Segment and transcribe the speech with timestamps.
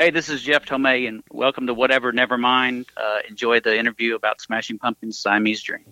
[0.00, 2.86] Hey, this is Jeff Tomei, and welcome to Whatever Nevermind.
[2.96, 5.84] Uh, enjoy the interview about Smashing Pumpkins' Siamese Dream.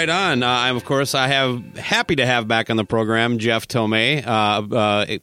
[0.00, 0.42] Right on.
[0.42, 4.26] Uh, I'm, of course, I have happy to have back on the program Jeff Tomei.
[4.26, 5.18] Uh, uh,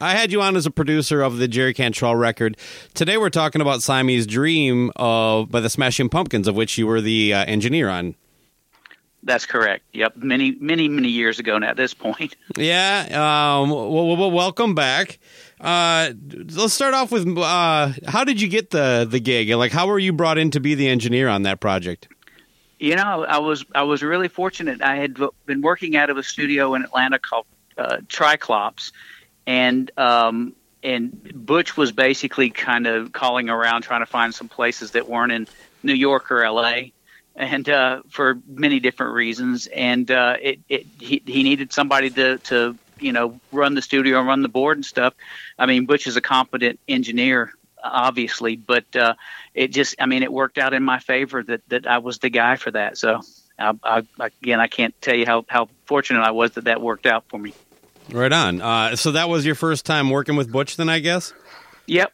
[0.00, 2.56] I had you on as a producer of the Jerry Cantrell record.
[2.94, 7.00] Today, we're talking about Siamese Dream of by the Smashing Pumpkins, of which you were
[7.00, 8.16] the uh, engineer on.
[9.22, 9.84] That's correct.
[9.92, 11.70] Yep, many, many, many years ago now.
[11.70, 12.34] At this point.
[12.56, 13.04] Yeah.
[13.12, 15.20] Um, well, well, welcome back.
[15.60, 16.10] Uh,
[16.56, 19.50] let's start off with uh, how did you get the the gig?
[19.50, 22.08] Like, how were you brought in to be the engineer on that project?
[22.78, 24.82] You know, I was I was really fortunate.
[24.82, 27.46] I had been working out of a studio in Atlanta called
[27.76, 28.92] uh, Triclops,
[29.46, 34.92] and um, and Butch was basically kind of calling around trying to find some places
[34.92, 35.48] that weren't in
[35.82, 36.92] New York or L.A.
[37.34, 39.66] and uh, for many different reasons.
[39.66, 44.18] And uh, it, it he, he needed somebody to to you know run the studio
[44.18, 45.14] and run the board and stuff.
[45.58, 49.14] I mean, Butch is a competent engineer, obviously, but uh,
[49.54, 52.30] it just, I mean, it worked out in my favor that that I was the
[52.30, 52.98] guy for that.
[52.98, 53.20] So,
[53.58, 57.06] I, I, again, I can't tell you how how fortunate I was that that worked
[57.06, 57.54] out for me.
[58.10, 58.62] Right on.
[58.62, 61.32] Uh, so that was your first time working with Butch, then I guess.
[61.86, 62.12] Yep,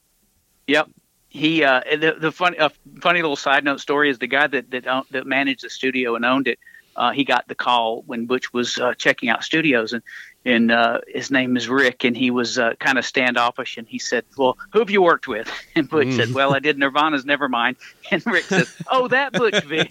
[0.66, 0.91] yep.
[1.28, 2.69] He uh, the the funny uh,
[3.00, 6.24] funny little side note story is the guy that that that managed the studio and
[6.24, 6.58] owned it.
[6.97, 10.03] Uh, he got the call when Butch was uh, checking out studios, and
[10.44, 13.99] and uh, his name is Rick, and he was uh, kind of standoffish, and he
[13.99, 16.16] said, "Well, who have you worked with?" And Butch mm.
[16.16, 17.77] said, "Well, I did Nirvana's Nevermind,"
[18.10, 19.91] and Rick said, "Oh, that Butch Vig."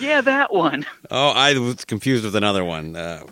[0.00, 0.84] yeah, that one.
[1.10, 2.96] Oh, I was confused with another one.
[2.96, 3.24] Uh,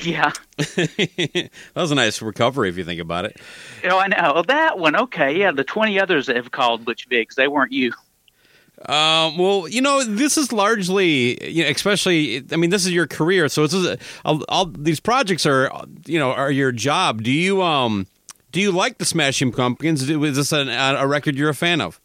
[0.00, 3.38] yeah, that was a nice recovery if you think about it.
[3.84, 4.96] Oh, I know that one.
[4.96, 7.92] Okay, yeah, the twenty others that have called Butch Vigs, they weren't you.
[8.86, 13.06] Um, well, you know, this is largely, you know, especially, I mean, this is your
[13.06, 15.70] career, so it's a, all, all, these projects are,
[16.06, 17.22] you know, are your job.
[17.22, 18.06] Do you, um,
[18.50, 20.08] do you like the Smashing Pumpkins?
[20.08, 22.00] Is this a, a record you're a fan of?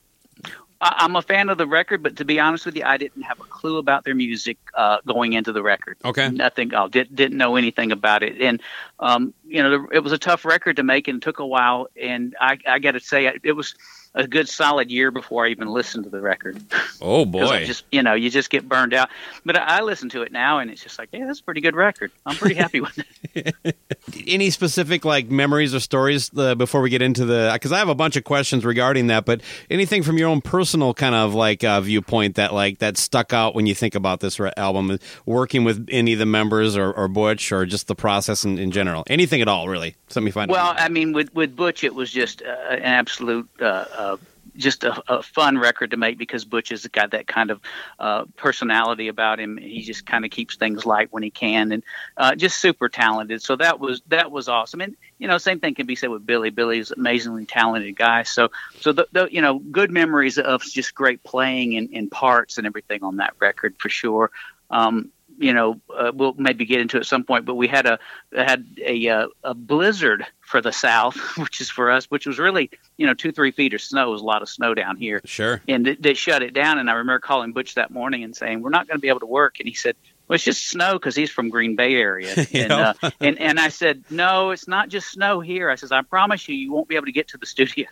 [0.80, 3.40] I'm a fan of the record, but to be honest with you, I didn't have
[3.40, 5.98] a clue about their music uh, going into the record.
[6.06, 6.74] Okay, nothing.
[6.74, 8.62] I did, didn't know anything about it, and
[9.00, 11.88] um, you know, it was a tough record to make, and it took a while.
[12.00, 13.74] And I, I got to say, it was
[14.18, 16.62] a good solid year before I even listened to the record.
[17.02, 17.66] Oh boy!
[17.66, 19.10] just you know you just get burned out.
[19.46, 21.62] But I, I listen to it now, and it's just like, yeah, that's a pretty
[21.62, 22.12] good record.
[22.26, 23.00] I'm pretty happy with
[23.36, 23.56] it.
[24.28, 27.52] Any specific like memories or stories uh, before we get into the?
[27.54, 29.26] Because I have a bunch of questions regarding that.
[29.26, 33.34] But anything from your own personal kind of like uh, viewpoint that like that stuck
[33.34, 36.92] out when you think about this re- album, working with any of the members or,
[36.92, 39.04] or Butch or just the process in, in general.
[39.08, 39.96] Anything at all, really.
[40.10, 40.50] Semifinal.
[40.50, 43.50] Well, I mean, with with Butch, it was just uh, an absolute.
[43.60, 44.18] Uh, uh,
[44.56, 47.62] just a, a, fun record to make because Butch has got that kind of
[48.00, 49.58] uh, personality about him.
[49.58, 51.84] He just kind of keeps things light when he can, and
[52.18, 53.42] uh, just super talented.
[53.42, 54.82] So that was that was awesome.
[54.82, 56.50] And you know, same thing can be said with Billy.
[56.50, 58.24] Billy's amazingly talented guy.
[58.24, 58.50] So
[58.80, 62.66] so the, the you know good memories of just great playing in, in parts and
[62.66, 64.32] everything on that record for sure.
[64.70, 67.86] Um, you know, uh, we'll maybe get into it at some point, but we had
[67.86, 68.00] a
[68.36, 72.70] had a uh, a blizzard for the south, which is for us, which was really
[72.98, 74.10] you know two three feet of snow.
[74.10, 75.22] It was a lot of snow down here.
[75.26, 75.62] Sure.
[75.68, 76.80] And they, they shut it down.
[76.80, 79.22] And I remember calling Butch that morning and saying, "We're not going to be able
[79.22, 79.96] to work." And he said,
[80.28, 83.70] "Well, it's just snow because he's from Green Bay area." and, uh, and and I
[83.70, 86.96] said, "No, it's not just snow here." I says, "I promise you, you won't be
[86.96, 87.88] able to get to the studio."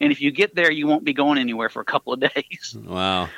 [0.00, 2.76] And if you get there, you won't be going anywhere for a couple of days.
[2.78, 3.30] Wow.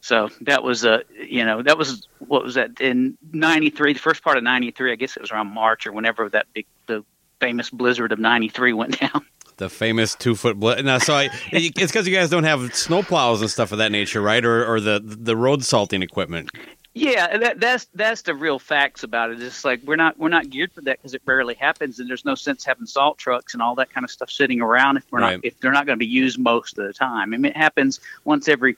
[0.00, 3.98] So that was a, uh, you know, that was what was that in '93, the
[3.98, 4.92] first part of '93.
[4.92, 7.04] I guess it was around March or whenever that big, the
[7.40, 9.26] famous blizzard of '93 went down.
[9.58, 10.86] The famous two foot blizzard.
[10.86, 13.92] Now, so I, it's because you guys don't have snow plows and stuff of that
[13.92, 14.42] nature, right?
[14.44, 16.50] Or, or the the road salting equipment.
[16.92, 19.40] Yeah, that, that's that's the real facts about it.
[19.40, 22.24] It's like we're not we're not geared for that because it rarely happens, and there's
[22.24, 25.20] no sense having salt trucks and all that kind of stuff sitting around if we're
[25.20, 25.36] Right.
[25.36, 27.32] not if they're not going to be used most of the time.
[27.32, 28.76] I mean, it happens once every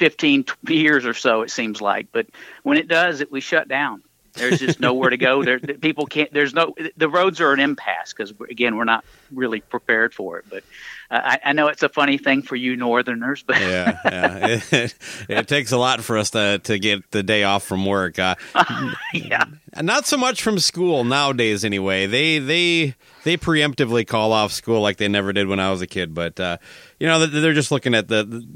[0.00, 2.08] 15 years or so, it seems like.
[2.10, 2.26] But
[2.62, 4.02] when it does, it we shut down.
[4.40, 5.44] There's just nowhere to go.
[5.44, 6.32] There, the people can't.
[6.32, 6.74] There's no.
[6.96, 10.46] The roads are an impasse because again, we're not really prepared for it.
[10.48, 10.64] But
[11.10, 14.60] uh, I, I know it's a funny thing for you Northerners, but Yeah, yeah.
[14.72, 14.94] It,
[15.28, 18.18] it takes a lot for us to to get the day off from work.
[18.18, 18.34] Uh,
[19.12, 19.44] yeah.
[19.80, 22.06] not so much from school nowadays, anyway.
[22.06, 22.94] They they
[23.24, 26.14] they preemptively call off school like they never did when I was a kid.
[26.14, 26.58] But uh,
[26.98, 28.46] you know, they're just looking at the, the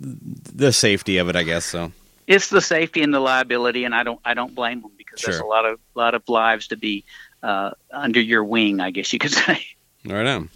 [0.54, 1.64] the safety of it, I guess.
[1.64, 1.92] So
[2.26, 5.40] it's the safety and the liability, and I don't I don't blame them because there's
[5.40, 7.04] a lot of lot of lives to be
[7.42, 9.64] uh, under your wing, I guess you could say.
[10.04, 10.50] right on.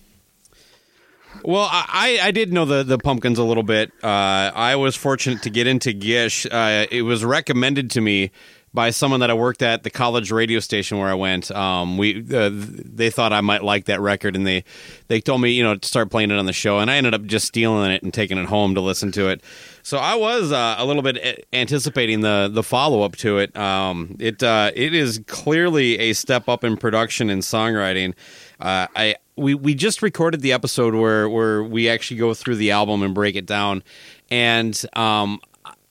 [1.45, 3.93] Well, I, I did know the, the pumpkins a little bit.
[4.03, 6.47] Uh, I was fortunate to get into Gish.
[6.47, 8.33] Uh, it was recommended to me
[8.75, 11.51] by someone that I worked at the college radio station where I went.
[11.51, 14.65] Um, we uh, they thought I might like that record, and they
[15.09, 17.15] they told me you know to start playing it on the show, and I ended
[17.15, 19.43] up just stealing it and taking it home to listen to it.
[19.83, 23.57] So I was uh, a little bit anticipating the the follow up to it.
[23.57, 28.15] Um, it uh, it is clearly a step up in production and songwriting.
[28.61, 32.71] Uh, I we we just recorded the episode where where we actually go through the
[32.73, 33.83] album and break it down,
[34.31, 35.41] and um,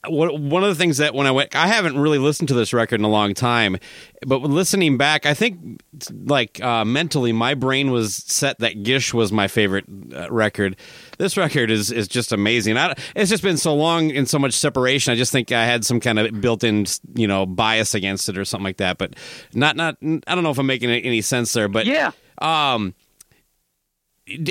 [0.05, 2.99] one of the things that when I went, I haven't really listened to this record
[2.99, 3.77] in a long time,
[4.25, 5.81] but listening back, I think
[6.25, 9.85] like uh, mentally, my brain was set that Gish was my favorite
[10.15, 10.77] uh, record.
[11.17, 12.77] This record is is just amazing.
[12.77, 15.11] I, it's just been so long and so much separation.
[15.11, 16.85] I just think I had some kind of built-in,
[17.15, 18.97] you know, bias against it or something like that.
[18.97, 19.15] But
[19.53, 19.97] not not.
[20.01, 21.67] I don't know if I'm making any sense there.
[21.67, 22.11] But yeah.
[22.37, 22.93] um,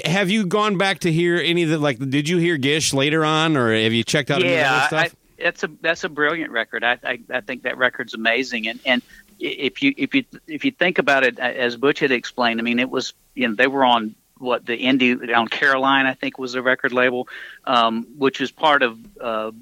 [0.05, 1.99] have you gone back to hear any of the like?
[1.99, 4.83] Did you hear Gish later on, or have you checked out any of the yeah,
[4.83, 5.17] I, stuff?
[5.39, 6.85] That's a that's a brilliant record.
[6.85, 9.03] I, I I think that record's amazing, and and
[9.39, 12.79] if you if you if you think about it, as Butch had explained, I mean,
[12.79, 16.53] it was you know they were on what the indie on Caroline, I think was
[16.53, 17.29] the record label,
[17.65, 19.53] um, which was part of uh,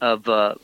[0.00, 0.54] of uh,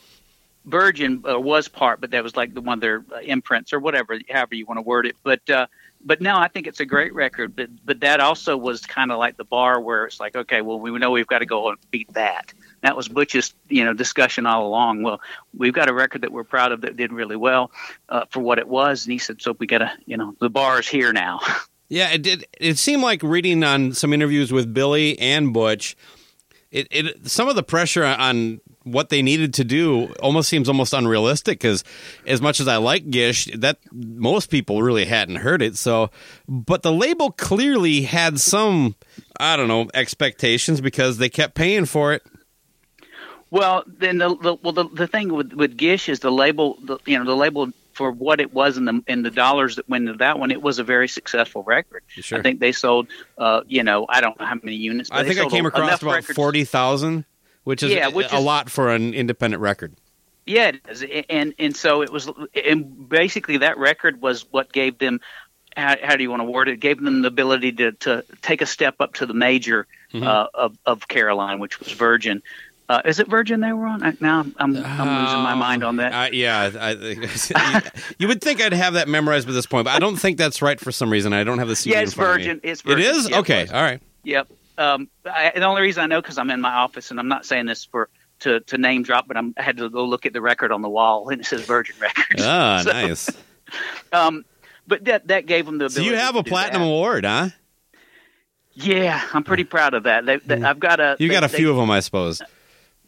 [0.65, 3.79] Virgin uh, was part, but that was like the one of their uh, imprints or
[3.79, 5.15] whatever, however you want to word it.
[5.23, 5.67] But uh,
[6.03, 7.55] but no, I think it's a great record.
[7.55, 10.79] But but that also was kind of like the bar where it's like, okay, well
[10.79, 12.53] we know we've got to go and beat that.
[12.87, 15.03] That was Butch's you know discussion all along.
[15.03, 15.19] Well,
[15.53, 17.69] we've got a record that we're proud of that did really well
[18.07, 20.49] uh, for what it was, and he said, so we got to you know the
[20.49, 21.41] bar is here now.
[21.89, 22.45] Yeah, it did.
[22.59, 25.95] It seemed like reading on some interviews with Billy and Butch,
[26.69, 30.93] it, it some of the pressure on what they needed to do almost seems almost
[30.93, 31.83] unrealistic because
[32.25, 35.77] as much as I like Gish, that most people really hadn't heard it.
[35.77, 36.09] So,
[36.47, 38.95] but the label clearly had some
[39.39, 42.25] I don't know expectations because they kept paying for it.
[43.49, 46.97] Well, then the, the well the, the thing with with Gish is the label, the,
[47.05, 50.07] you know, the label for what it was in the in the dollars that went
[50.07, 52.03] into that one, it was a very successful record.
[52.09, 52.39] Sure.
[52.39, 55.09] I think they sold, uh, you know, I don't know how many units.
[55.11, 57.25] I think I came across about records- forty thousand,
[57.63, 59.93] which is Yeah, which a is- lot for an independent record.
[60.45, 61.05] Yeah, it is.
[61.29, 62.29] and and so it was,
[62.65, 65.19] and basically that record was what gave them.
[65.75, 66.73] How, how do you want to word it?
[66.73, 70.25] It gave them the ability to, to take a step up to the major Mm-hmm.
[70.25, 72.41] uh, of of Caroline, which was Virgin.
[72.89, 74.01] Uh, is it Virgin they were on?
[74.01, 76.13] I- Now I'm I'm losing my mind on that.
[76.13, 76.91] Uh, yeah, I,
[78.17, 80.61] you would think I'd have that memorized by this point, but I don't think that's
[80.61, 81.33] right for some reason.
[81.33, 81.95] I don't have the CD.
[81.95, 82.43] Yeah, it's front of me.
[82.45, 82.59] Virgin.
[82.63, 83.05] It's Virgin.
[83.05, 83.67] is Yeah, okay.
[83.67, 84.01] All right.
[84.23, 84.47] Yep.
[84.77, 87.45] Um, I, the only reason I know because I'm in my office, and I'm not
[87.45, 88.09] saying this for
[88.41, 90.81] to, to name drop, but I'm, I had to go look at the record on
[90.81, 92.41] the wall, and it says Virgin Records.
[92.45, 93.29] Ah, So, nice.
[94.13, 94.45] Um,
[94.87, 96.87] but that that gave them the So you have a platinum that.
[96.87, 97.49] award, huh?
[98.75, 100.25] Yeah, I'm pretty proud of that.
[100.25, 101.15] They, they, I've got a.
[101.19, 102.41] You got a they- few of them, I suppose.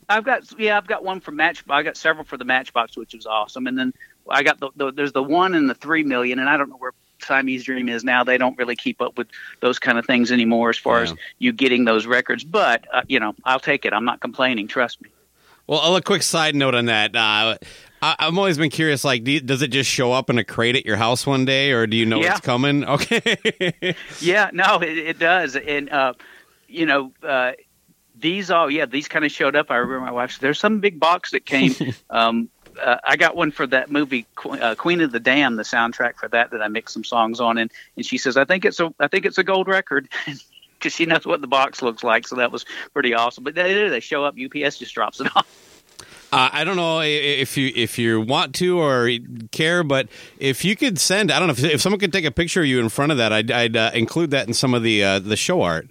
[0.10, 1.64] I've got yeah, I've got one for Match.
[1.70, 3.94] I got several for the Matchbox, which was awesome, and then
[4.30, 6.78] I got the, the there's the one and the three million, and I don't know
[6.78, 8.24] where Siamese Dream is now.
[8.24, 9.28] They don't really keep up with
[9.60, 11.12] those kind of things anymore, as far Yeah.
[11.12, 12.44] as you getting those records.
[12.44, 13.94] But uh, you know, I'll take it.
[13.94, 14.68] I'm not complaining.
[14.68, 15.10] Trust me.
[15.68, 17.16] Well, a quick side note on that.
[17.16, 17.58] Uh,
[18.02, 19.04] I, I've always been curious.
[19.04, 21.72] Like, do does it just show up in a crate at your house one day,
[21.72, 22.32] or do you know Yeah.
[22.32, 22.84] it's coming?
[22.88, 23.94] Okay.
[24.20, 26.14] Yeah, no, it, it does, and uh,
[26.68, 27.52] you know, uh,
[28.20, 29.72] these all yeah, these kind of showed up.
[29.72, 31.76] I remember my wife said, "There's some big box that came."
[32.10, 32.50] um,
[32.82, 36.16] uh, I got one for that movie, Qu- uh, Queen of the Damned, the soundtrack
[36.16, 38.80] for that that I mixed some songs on, and and she says, "I think it's
[38.80, 40.10] a I think it's a gold record."
[40.80, 43.44] Because she knows what the box looks like, so that was pretty awesome.
[43.44, 44.36] But they do; they show up.
[44.42, 45.46] UPS just drops it off.
[46.32, 49.10] Uh, I don't know if you if you want to or
[49.52, 50.08] care, but
[50.38, 52.68] if you could send, I don't know if, if someone could take a picture of
[52.68, 55.20] you in front of that, I'd, I'd uh, include that in some of the uh,
[55.20, 55.90] the show art.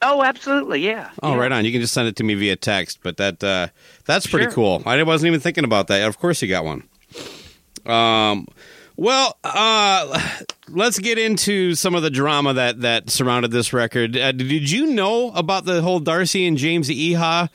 [0.00, 1.10] Oh, absolutely, yeah.
[1.22, 1.38] Oh, yeah.
[1.40, 1.64] right on.
[1.64, 3.68] You can just send it to me via text, but that uh,
[4.04, 4.52] that's pretty Sure.
[4.52, 4.82] cool.
[4.86, 6.02] I wasn't even thinking about that.
[6.06, 6.84] Of course, you got one.
[7.86, 8.46] Um,
[8.96, 10.20] well, uh,
[10.68, 14.16] let's get into some of the drama that that surrounded this record.
[14.16, 17.48] Uh, did you know about the whole Darcy and James Iha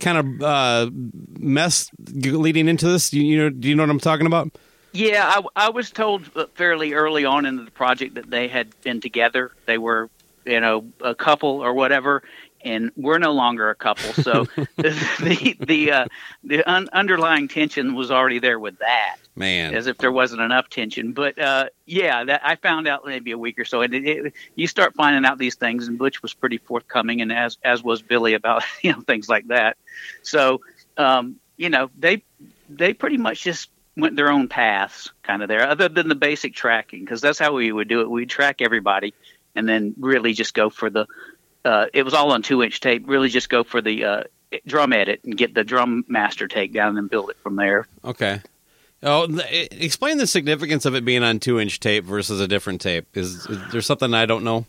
[0.00, 0.90] kind of uh,
[1.38, 3.12] mess leading into this?
[3.12, 3.50] You, you know?
[3.50, 4.50] Do you know what I'm talking about?
[4.92, 5.24] Yeah,
[5.56, 9.52] I, I was told fairly early on in the project that they had been together.
[9.66, 10.08] They were,
[10.48, 12.22] you know, a couple or whatever,
[12.64, 14.12] and we're no longer a couple.
[14.22, 14.44] So
[14.76, 16.06] the the uh,
[16.42, 20.68] the un- underlying tension was already there with that, Man, as if there wasn't enough
[20.68, 21.12] tension.
[21.12, 24.32] But uh, yeah, that I found out maybe a week or so, and it, it,
[24.54, 25.88] you start finding out these things.
[25.88, 29.48] And Butch was pretty forthcoming, and as as was Billy about you know things like
[29.48, 29.76] that.
[30.22, 30.60] So
[30.96, 32.22] um, you know they
[32.68, 36.54] they pretty much just went their own paths kind of there other than the basic
[36.54, 39.12] tracking because that's how we would do it we'd track everybody
[39.54, 41.06] and then really just go for the
[41.64, 44.22] uh, it was all on two inch tape really just go for the uh,
[44.66, 47.86] drum edit and get the drum master take down and then build it from there
[48.04, 48.40] okay.
[49.00, 49.28] Oh,
[49.70, 53.06] explain the significance of it being on two inch tape versus a different tape.
[53.16, 54.66] Is, is there something I don't know?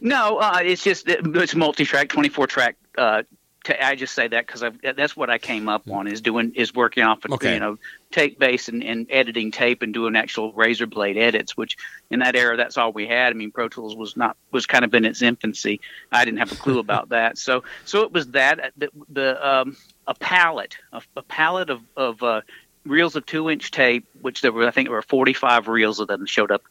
[0.00, 3.22] no uh, it's just it's multi-track 24 track uh,
[3.64, 4.62] t- I just say that because
[4.96, 7.54] that's what I came up on is doing is working off of Okay.
[7.54, 7.78] you know
[8.12, 11.76] tape base and, and editing tape and doing actual razor blade edits, which
[12.10, 13.30] in that era that's all we had.
[13.32, 15.80] I mean, Pro Tools was not was kind of in its infancy.
[16.12, 19.76] I didn't have a clue about that, so so it was that the, the um,
[20.06, 22.42] a palette a, a palette of of uh,
[22.84, 25.98] reels of two inch tape, which there were I think there were forty five reels
[26.00, 26.62] of them showed up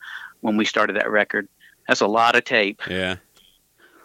[0.42, 1.48] when we started that record.
[1.88, 3.18] That's a lot of tape Yeah.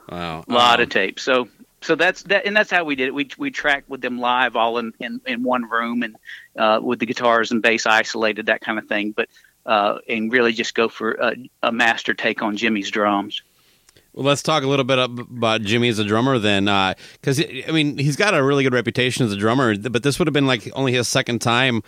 [0.09, 0.45] Wow.
[0.49, 1.21] a lot Um, of tape.
[1.21, 1.49] So
[1.81, 3.15] so that's that, and that's how we did it.
[3.15, 6.17] We we tracked with them live, all in in, in one room, and
[6.57, 9.13] uh, with the guitars and bass isolated, that kind of thing.
[9.13, 9.29] But
[9.67, 13.43] uh, and really just go for a, a master take on Jimmy's drums.
[14.15, 16.65] Well, let's talk a little bit about Jimmy as a drummer then,
[17.21, 20.27] because I mean he's got a really good reputation as a drummer, but this would
[20.27, 21.83] have been like only his second time,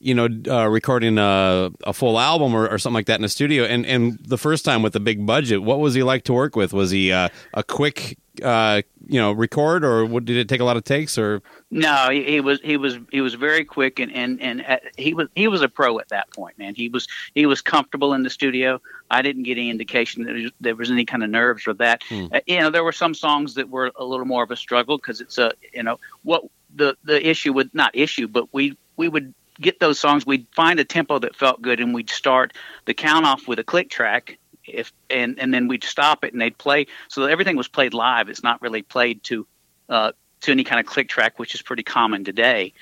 [0.00, 3.28] you know, uh, recording a, a full album or, or something like that in a
[3.28, 5.62] studio, and and the first time with a big budget.
[5.62, 6.72] What was he like to work with?
[6.72, 10.64] Was he uh, a quick, uh, you know, record, or what, did it take a
[10.64, 11.18] lot of takes?
[11.18, 14.78] Or No, he, he was he was he was very quick and and and uh,
[14.96, 16.74] he was he was a pro at that point, man.
[16.74, 18.80] He was he was comfortable in the studio.
[19.10, 21.78] I didn't get any indication that there was, there was any kind of nerves with
[21.78, 22.02] that.
[22.10, 24.98] Uh, you know, there were some songs that were a little more of a struggle
[24.98, 29.08] because it's a you know what the the issue with not issue, but we we
[29.08, 30.26] would get those songs.
[30.26, 32.52] We'd find a tempo that felt good, and we'd start
[32.84, 34.38] the count off with a click track.
[34.66, 36.86] If and and then we'd stop it and they'd play.
[37.08, 38.28] So everything was played live.
[38.28, 39.46] It's not really played to
[39.88, 42.72] uh, to any kind of click track, which is pretty common today.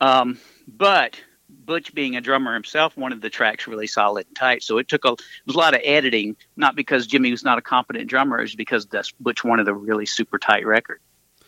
[0.00, 4.62] Um, but Butch, being a drummer himself, wanted the tracks really solid and tight.
[4.62, 7.58] So it took a it was a lot of editing, not because Jimmy was not
[7.58, 11.00] a competent drummer, it was because that's Butch wanted a really super tight record,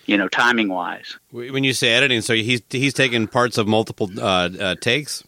[0.07, 1.18] you know, timing wise.
[1.30, 5.25] when you say editing, so he's he's taking parts of multiple uh, uh, takes.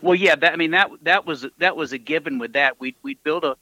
[0.00, 2.80] Well, yeah, that I mean that that was that was a given with that.
[2.80, 3.56] We we build a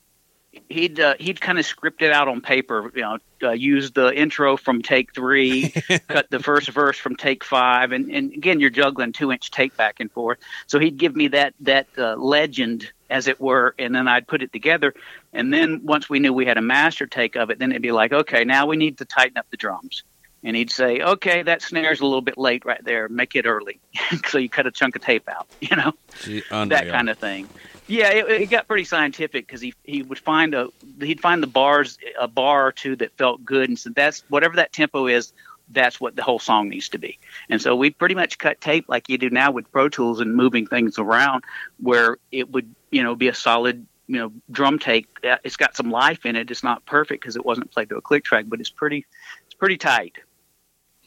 [0.68, 4.12] he'd uh, he'd kind of script it out on paper, you know, uh, use the
[4.14, 5.68] intro from take three,
[6.08, 9.76] cut the first verse from take five, and and again you're juggling two inch take
[9.76, 10.38] back and forth.
[10.66, 14.42] So he'd give me that that uh, legend as it were, and then I'd put
[14.42, 14.94] it together.
[15.32, 17.92] And then once we knew we had a master take of it, then it'd be
[17.92, 20.04] like, okay, now we need to tighten up the drums.
[20.42, 23.08] And he'd say, okay, that snare's a little bit late right there.
[23.08, 23.78] Make it early.
[24.28, 25.92] so you cut a chunk of tape out, you know?
[26.22, 27.48] Gee, that kind of thing.
[27.90, 30.68] Yeah, it, it got pretty scientific because he he would find a
[31.00, 34.56] he'd find the bars a bar or two that felt good and said that's whatever
[34.56, 35.32] that tempo is,
[35.70, 37.18] that's what the whole song needs to be.
[37.48, 40.36] And so we pretty much cut tape like you do now with Pro Tools and
[40.36, 41.42] moving things around,
[41.80, 45.08] where it would you know be a solid you know drum take.
[45.24, 46.48] Uh, It's got some life in it.
[46.48, 49.04] It's not perfect because it wasn't played to a click track, but it's pretty
[49.46, 50.14] it's pretty tight.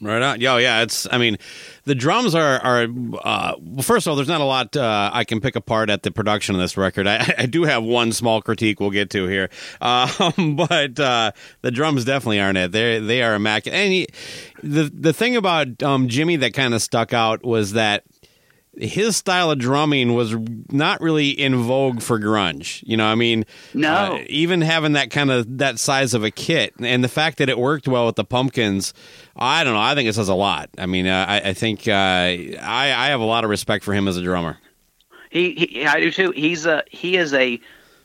[0.04, 0.42] Right on.
[0.42, 1.08] Yo, yeah, it's.
[1.12, 1.38] I mean,
[1.86, 2.88] the drums are are.
[3.24, 6.04] Uh, well, first of all, there's not a lot uh, I can pick apart at
[6.04, 7.08] the production of this record.
[7.08, 9.50] I, I do have one small critique we'll get to here,
[9.82, 11.32] um, but uh,
[11.62, 12.72] the drums definitely aren't it.
[12.74, 13.80] They they are immaculate.
[13.80, 14.08] And he,
[14.62, 18.04] the the thing about um, Jimmy that kind of stuck out was that
[18.78, 20.36] his style of drumming was
[20.72, 22.84] not really in vogue for grunge.
[22.88, 24.16] You know, I mean, No.
[24.16, 27.50] uh, even having that kind of that size of a kit and the fact that
[27.50, 28.94] it worked well with the Pumpkins,
[29.36, 29.80] I don't know.
[29.82, 30.70] I think it says a lot.
[30.78, 32.56] I mean, uh, I, I think uh, I
[32.96, 34.58] I have a lot of respect for him as a drummer.
[35.30, 36.32] He, he I do too.
[36.32, 37.60] He's a he is a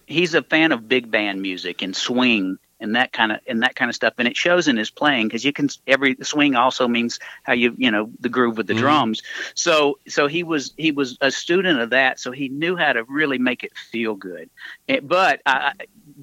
[0.06, 3.74] he's a fan of big band music and swing and that kind of and that
[3.74, 6.88] kind of stuff, and it shows in his playing because you can every swing also
[6.88, 9.22] means how you you know the groove with the drums.
[9.54, 13.04] So so he was he was a student of that, so he knew how to
[13.04, 14.50] really make it feel good.
[14.86, 15.72] It, but I,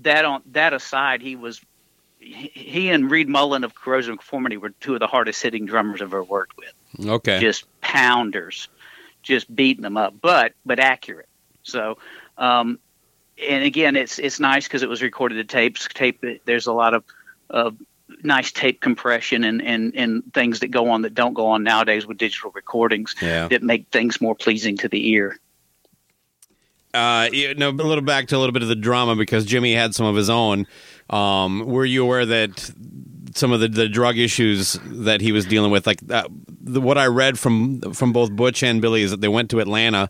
[0.01, 1.61] that on that aside, he was.
[2.17, 6.01] He he and Reed Mullin of Corrosion Conformity were two of the hardest hitting drummers
[6.01, 6.73] I've ever worked with
[7.07, 7.39] Okay.
[7.39, 8.67] just pounders,
[9.23, 11.27] just beating them up, but but accurate.
[11.63, 11.97] So,
[12.37, 12.79] um,
[13.41, 15.87] and again, it's it's nice because it was recorded to tapes.
[15.93, 16.23] Tape.
[16.45, 17.03] There's a lot of
[17.49, 17.71] uh,
[18.23, 22.05] nice tape compression and, and and things that go on that don't go on nowadays
[22.07, 23.47] with digital recordings Yeah.
[23.47, 25.39] that make things more pleasing to the ear.
[26.93, 29.73] Uh, you know, a little back to a little bit of the drama because Jimmy
[29.73, 30.65] had some of his own.
[31.09, 32.71] Um, were you aware that
[33.35, 36.29] some of the, the drug issues that he was dealing with, like uh,
[36.61, 39.59] the, what I read from from both Butch and Billy, is that they went to
[39.59, 40.09] Atlanta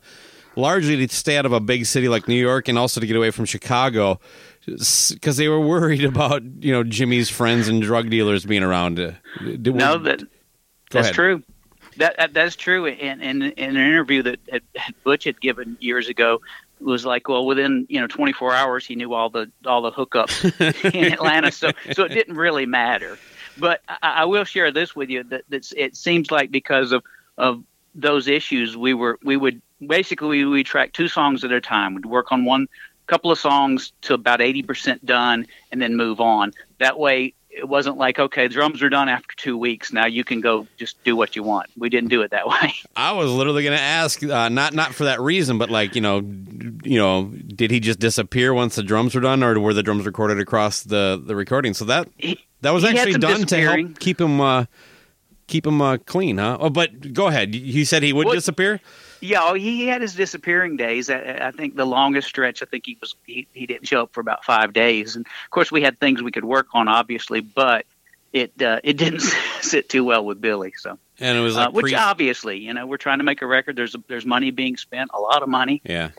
[0.55, 3.15] largely to stay out of a big city like New York and also to get
[3.15, 4.19] away from Chicago
[4.65, 9.00] because they were worried about you know Jimmy's friends and drug dealers being around.
[9.00, 9.12] Uh,
[9.43, 10.21] did- No, that
[10.91, 11.15] that's ahead.
[11.15, 11.43] true.
[11.97, 12.85] That, that that's true.
[12.85, 14.39] In, in in an interview that
[15.03, 16.41] Butch had given years ago,
[16.81, 20.93] was like, well, within you know 24 hours, he knew all the all the hookups
[20.93, 21.51] in Atlanta.
[21.53, 23.17] So so it didn't really matter.
[23.57, 27.03] But I, I will share this with you that that's, it seems like because of
[27.38, 31.96] of those issues, we were we would basically we track two songs at a time.
[31.96, 32.68] We'd work on one
[33.07, 36.53] couple of songs to about 80% done and then move on.
[36.79, 39.94] That way it wasn't like, okay, drums are done after two weeks.
[39.94, 41.70] Now you can go just do what you want.
[41.77, 42.74] We didn't do it that way.
[42.96, 46.01] I was literally going to ask, uh, not not for that reason, but like you
[46.01, 46.20] know,
[46.83, 50.05] you know, did he just disappear once the drums were done, or were the drums
[50.05, 51.74] recorded across the the recording?
[51.74, 52.09] So that
[52.61, 54.66] that was he actually some done to help keep him uh,
[55.48, 56.57] keep him uh, clean, huh?
[56.59, 57.55] Oh, but go ahead.
[57.55, 58.81] You said he would disappear.
[59.22, 61.10] Yeah, oh, he had his disappearing days.
[61.10, 64.14] I, I think the longest stretch, I think he was he, he didn't show up
[64.14, 65.16] for about five days.
[65.16, 67.86] And of course, we had things we could work on, obviously, but
[68.34, 69.22] it uh, it didn't
[69.62, 70.74] sit too well with Billy.
[70.78, 73.42] So, And it was like uh, which pre- obviously, you know, we're trying to make
[73.42, 73.75] a record.
[73.75, 75.82] There's there's money being spent, a lot of money.
[75.86, 76.12] yeah.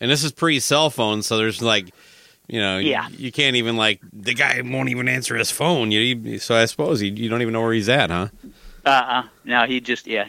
[0.00, 1.90] And this is pre cell phone, so there's like.
[2.48, 3.06] You know, Yeah.
[3.10, 5.92] you, you can't even like the guy won't even answer his phone.
[5.92, 8.26] You, you so I suppose you, you don't even know where he's at, huh?
[8.84, 9.22] Uh-uh.
[9.44, 10.26] No, he just yeah.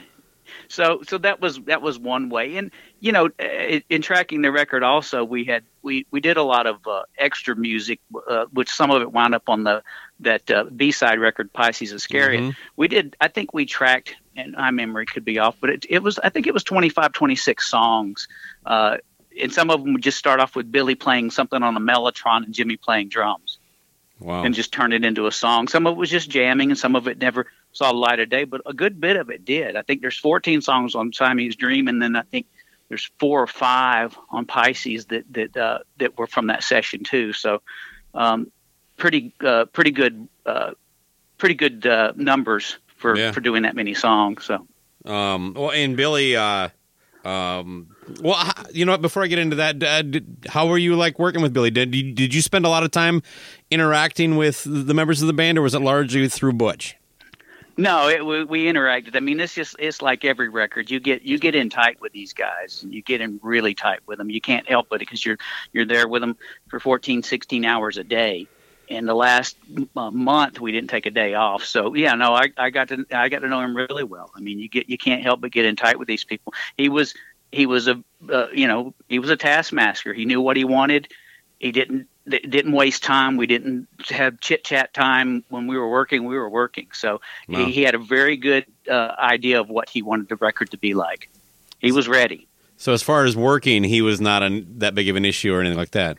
[0.71, 4.51] So so that was that was one way, and you know, in, in tracking the
[4.51, 8.69] record, also we had we we did a lot of uh, extra music, uh, which
[8.69, 9.84] some of it wound up on the
[10.21, 12.41] that uh, B side record, Pisces Iscariot.
[12.41, 12.55] Mhm.
[12.77, 16.03] We did, I think we tracked, and my memory could be off, but it, it
[16.03, 18.27] was I think it was 25, 26 songs.
[18.65, 18.97] Uh,
[19.41, 22.43] and some of them would just start off with Billy playing something on a mellotron
[22.45, 23.60] and Jimmy playing drums
[24.19, 24.43] Wow.
[24.43, 25.67] and just turn it into a song.
[25.67, 28.29] Some of it was just jamming, and some of it never saw the light of
[28.29, 29.75] day, but a good bit of it did.
[29.75, 32.45] I think there's 14 songs on Siamese Dream, and then I think
[32.89, 37.31] there's four or five on Pisces that that uh, that were from that session too.
[37.34, 37.62] So,
[38.13, 38.51] um,
[38.97, 40.71] pretty uh, pretty good uh,
[41.38, 43.31] pretty good uh, numbers for Yeah.
[43.31, 44.45] for doing that many songs.
[44.45, 44.67] So.
[45.05, 46.69] Um, well, and Billy, uh,
[47.25, 49.01] um, well, you know what?
[49.01, 51.71] Before I get into that, uh, did, how were you like working with Billy?
[51.71, 53.23] Did you, did you spend a lot of time
[53.71, 56.95] interacting with the members of the band, or was it largely through Butch?
[57.82, 59.15] No, it, we, we interacted.
[59.15, 60.91] I mean, it's just it's like every record.
[60.91, 62.84] You get you get in tight with these guys.
[62.84, 64.30] And you get in really tight with them.
[64.30, 65.38] You can't help it because you're
[65.74, 68.48] you're there with them for 14, 16 hours a day.
[68.88, 69.58] And the last
[69.96, 71.63] uh, month, we didn't take a day off.
[71.63, 74.30] So yeah, no, I, I got to I got to know him really well.
[74.36, 76.54] I mean, you get you can't help but get in tight with these people.
[76.78, 77.15] He was
[77.52, 78.00] he was a
[78.32, 80.13] uh, you know he was a taskmaster.
[80.13, 81.08] He knew what he wanted.
[81.58, 83.38] He didn't th- didn't waste time.
[83.38, 86.25] We didn't have chit chat time when we were working.
[86.25, 86.88] We were working.
[86.93, 87.65] So Wow.
[87.65, 90.77] he, he had a very good uh, idea of what he wanted the record to
[90.77, 91.29] be like.
[91.79, 92.47] He was ready.
[92.77, 95.60] So as far as working, he was not an, that big of an issue or
[95.60, 96.17] anything like that.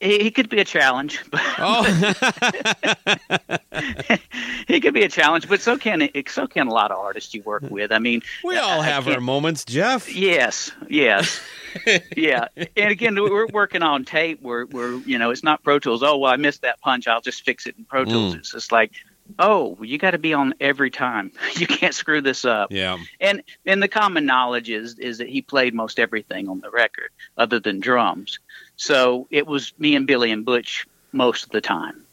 [0.00, 1.20] He, he could be a challenge.
[1.30, 1.84] But, Oh,
[4.68, 7.42] he could be a challenge, but so can so can a lot of artists you
[7.42, 7.92] work with.
[7.92, 10.14] I mean, we all have our moments, Jeff.
[10.14, 11.40] Yes, yes,
[12.16, 12.48] yeah.
[12.56, 14.42] And again, we're working on tape.
[14.42, 16.02] Where we're you know, it's not Pro Tools.
[16.02, 17.08] Oh well, I missed that punch.
[17.08, 18.34] I'll just fix it in Pro Tools.
[18.34, 18.38] Mm.
[18.38, 18.92] It's just like,
[19.38, 21.32] oh, you got to be on every time.
[21.56, 22.72] You can't screw this up.
[22.72, 22.98] Yeah.
[23.20, 27.10] And and the common knowledge is is that he played most everything on the record,
[27.36, 28.38] other than drums.
[28.76, 32.04] So it was me and Billy and Butch most of the time,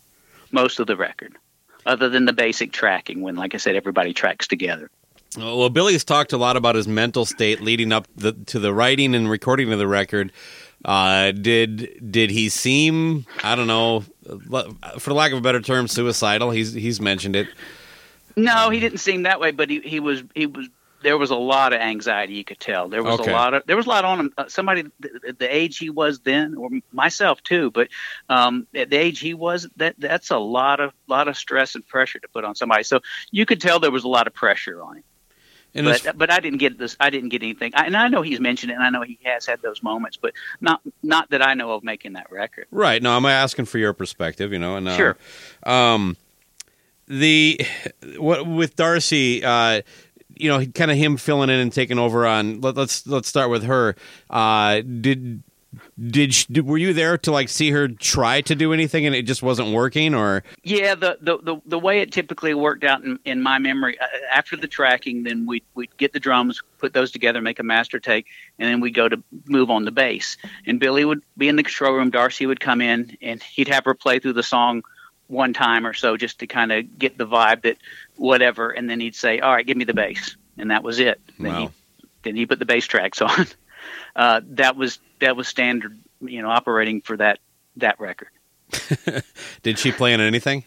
[0.51, 1.35] most of the record,
[1.85, 3.21] other than the basic tracking.
[3.21, 4.89] When, like I said, everybody tracks together.
[5.37, 9.15] Well, Billy's talked a lot about his mental state leading up the, to the writing
[9.15, 10.31] and recording of the record.
[10.85, 14.03] Uh, did did he seem I don't know,
[14.99, 16.51] for lack of a better term, suicidal?
[16.51, 17.47] He's he's mentioned it.
[18.35, 20.67] No, he didn't seem that way, but he, he was he was
[21.03, 22.87] there was a lot of anxiety you could tell.
[22.87, 23.31] There was Okay.
[23.31, 24.33] a lot of there was a lot on him.
[24.37, 27.89] Uh, somebody the, the age he was then, or myself too, but
[28.29, 31.87] um, at the age he was, that that's a lot of lot of stress and
[31.87, 32.83] pressure to put on somebody.
[32.83, 35.03] So you could tell there was a lot of pressure on him.
[35.75, 36.95] And but but I didn't get this.
[36.99, 37.71] I didn't get anything.
[37.75, 40.17] I, and I know he's mentioned it, and I know he has had those moments,
[40.17, 42.67] but not not that I know of making that record.
[42.69, 43.01] Right.
[43.01, 44.75] No, I'm asking for your perspective, you know.
[44.75, 45.17] And uh, Sure.
[45.63, 46.15] Um,
[47.07, 47.59] the
[48.17, 49.81] what with Darcy, uh,
[50.35, 52.61] you know, kind of him filling in and taking over on.
[52.61, 53.95] Let, let's let's start with her.
[54.29, 55.43] Uh, did
[55.99, 59.23] did, she, were you there to like see her try to do anything and it
[59.23, 63.19] just wasn't working, or Yeah, the, the, the, the way it typically worked out in,
[63.25, 67.11] in my memory, uh, after the tracking, then we'd, we'd get the drums, put those
[67.11, 68.27] together, make a master take,
[68.59, 70.37] and then we'd go to move on the bass.
[70.65, 73.85] And Billy would be in the control room, Darcy would come in, and he'd have
[73.85, 74.83] her play through the song
[75.27, 77.77] one time or so just to kind of get the vibe that
[78.17, 80.35] whatever, and then he'd say, all right, give me the bass.
[80.57, 81.19] And that was it.
[81.39, 81.59] Then, Wow.
[81.99, 83.47] he, then he put the bass tracks on.
[84.15, 87.39] Uh, that was that was standard, you know, operating for that
[87.77, 88.29] that record.
[89.63, 90.63] did she play in anything?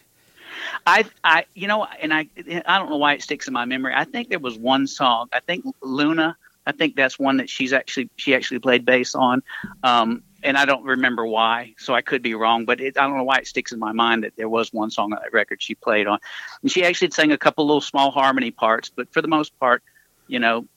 [0.85, 2.27] I, I, you know, and I,
[2.65, 3.93] I don't know why it sticks in my memory.
[3.95, 5.29] I think there was one song.
[5.33, 6.35] I think Luna.
[6.67, 9.41] I think that's one that she's actually she actually played bass on,
[9.83, 11.73] um, and I don't remember why.
[11.77, 13.93] So I could be wrong, but it, I don't know why it sticks in my
[13.93, 16.19] mind that there was one song on that record she played on,
[16.61, 18.91] and she actually sang a couple little small harmony parts.
[18.93, 19.81] But for the most part,
[20.27, 20.67] you know,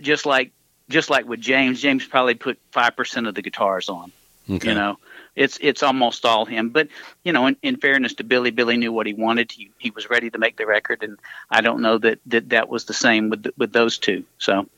[0.00, 0.52] just like
[0.88, 4.12] just like with James, James probably put five percent of the guitars on.
[4.48, 4.68] Okay.
[4.68, 4.98] You know,
[5.34, 6.70] it's it's almost all him.
[6.70, 6.88] But
[7.24, 9.50] you know, in, in fairness to Billy, Billy knew what he wanted.
[9.50, 11.18] He he was ready to make the record, and
[11.50, 14.22] I don't know that that, that was the same with with those two.
[14.38, 14.68] So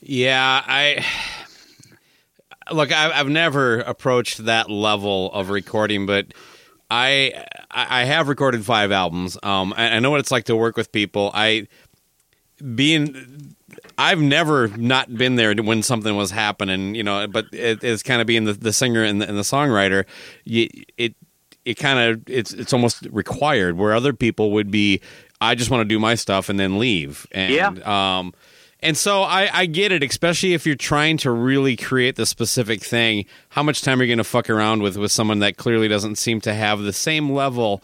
[0.00, 1.04] Yeah, I
[2.70, 2.92] look.
[2.92, 6.26] I, I've never approached that level of recording, but
[6.90, 9.38] I I have recorded five albums.
[9.42, 11.30] Um, I, I know what it's like to work with people.
[11.34, 11.66] I
[12.74, 13.54] being
[13.98, 17.26] I've never not been there when something was happening, you know.
[17.26, 20.04] But it, it's kind of being the, the singer and the, and the songwriter.
[20.44, 21.14] You, it
[21.64, 23.76] it kind of it's it's almost required.
[23.76, 25.00] Where other people would be,
[25.40, 27.26] I just want to do my stuff and then leave.
[27.32, 28.18] And, Yeah.
[28.18, 28.34] Um,
[28.80, 32.82] and so I, I get it, especially if you're trying to really create the specific
[32.82, 33.24] thing.
[33.50, 36.16] How much time are you going to fuck around with with someone that clearly doesn't
[36.16, 37.82] seem to have the same level?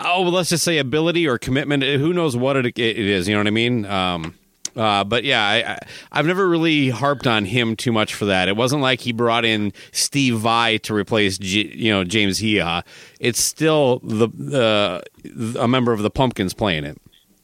[0.00, 1.82] Oh, well, let's just say ability or commitment.
[1.84, 3.28] Who knows what it, it is?
[3.28, 3.86] You know what I mean?
[3.86, 4.34] Um,
[4.74, 5.78] uh, but yeah, I, I,
[6.12, 8.48] I've never really harped on him too much for that.
[8.48, 12.82] It wasn't like he brought in Steve Vai to replace, G, you know, James Iha.
[13.20, 16.98] It's still the uh, a member of the Pumpkins playing it.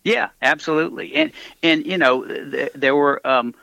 [0.09, 1.15] Yeah, absolutely.
[1.15, 3.55] And and you know, th- there were um,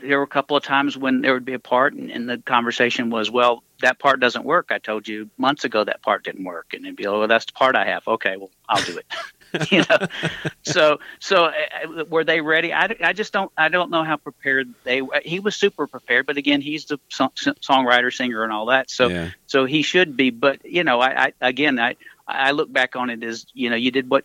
[0.00, 2.38] there were a couple of times when there would be a part, and, and the
[2.38, 4.68] conversation was, well, that part doesn't work.
[4.70, 7.46] I told you months ago that part didn't work, and it'd be, oh, well, that's
[7.46, 8.06] the part I have.
[8.06, 9.06] Okay, well, I'll do it.
[9.70, 10.06] you know,
[10.62, 12.72] so so uh, were they ready?
[12.72, 15.00] I, I just don't I don't know how prepared they.
[15.00, 15.20] Were.
[15.24, 18.90] He was super prepared, but again, he's the song, songwriter, singer, and all that.
[18.90, 19.30] So Yeah.
[19.46, 20.30] so he should be.
[20.30, 23.76] But you know, I, I again I I look back on it as you know
[23.76, 24.24] you did what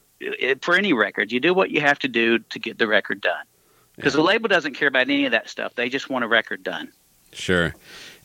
[0.62, 3.46] for any record you do what you have to do to get the record done
[4.00, 5.76] because the label doesn't care about any of that stuff.
[5.76, 6.90] They just want a record done.
[7.34, 7.76] Sure.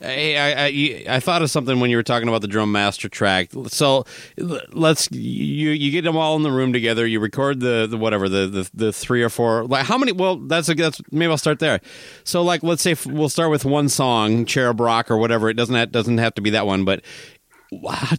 [0.01, 3.09] Hey, I, I, I thought of something when you were talking about the drum master
[3.09, 3.51] track.
[3.69, 4.05] So
[4.37, 7.07] let's you you get them all in the room together.
[7.07, 9.65] You record the, the whatever the, the the three or four.
[9.65, 10.13] Like how many?
[10.13, 11.81] Well, that's a that's maybe I'll start there.
[12.25, 15.49] So like let's say f- we'll start with one song, Cherub Rock or whatever.
[15.49, 17.03] It doesn't have, doesn't have to be that one, but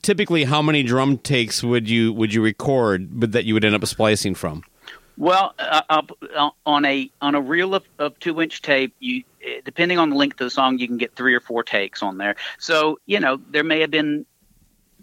[0.02, 3.76] typically how many drum takes would you would you record, but that you would end
[3.76, 4.64] up splicing from?
[5.18, 9.62] Well, uh, uh, on a on a reel of, of two inch tape, you eh,
[9.64, 12.18] depending on the length of the song, you can get three or four takes on
[12.18, 12.36] there.
[12.60, 14.26] So you know there may have been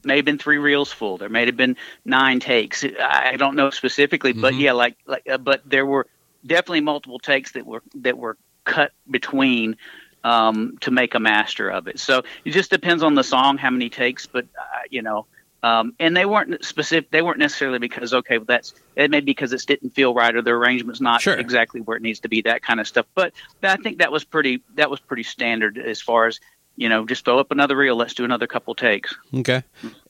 [0.04, 1.16] may have been three reels full.
[1.16, 2.84] There may have been nine takes.
[3.00, 6.06] I don't know specifically, but yeah, like like uh, but there were
[6.46, 9.76] definitely multiple takes that were that were cut between
[10.24, 11.98] um, to make a master of it.
[11.98, 15.26] So it just depends on the song, how many takes, but uh, you know,
[15.64, 17.10] um, and they weren't specific.
[17.12, 20.34] They weren't necessarily because okay, well, that's it may be because it didn't feel right
[20.34, 21.34] or the arrangement's not Sure.
[21.34, 22.42] exactly where it needs to be.
[22.42, 23.06] That kind of stuff.
[23.14, 23.32] But
[23.62, 24.62] I think that was pretty.
[24.74, 26.40] That was pretty standard as far as
[26.74, 27.06] you know.
[27.06, 27.94] Just throw up another reel.
[27.94, 29.14] Let's do another couple takes.
[29.32, 29.62] Okay.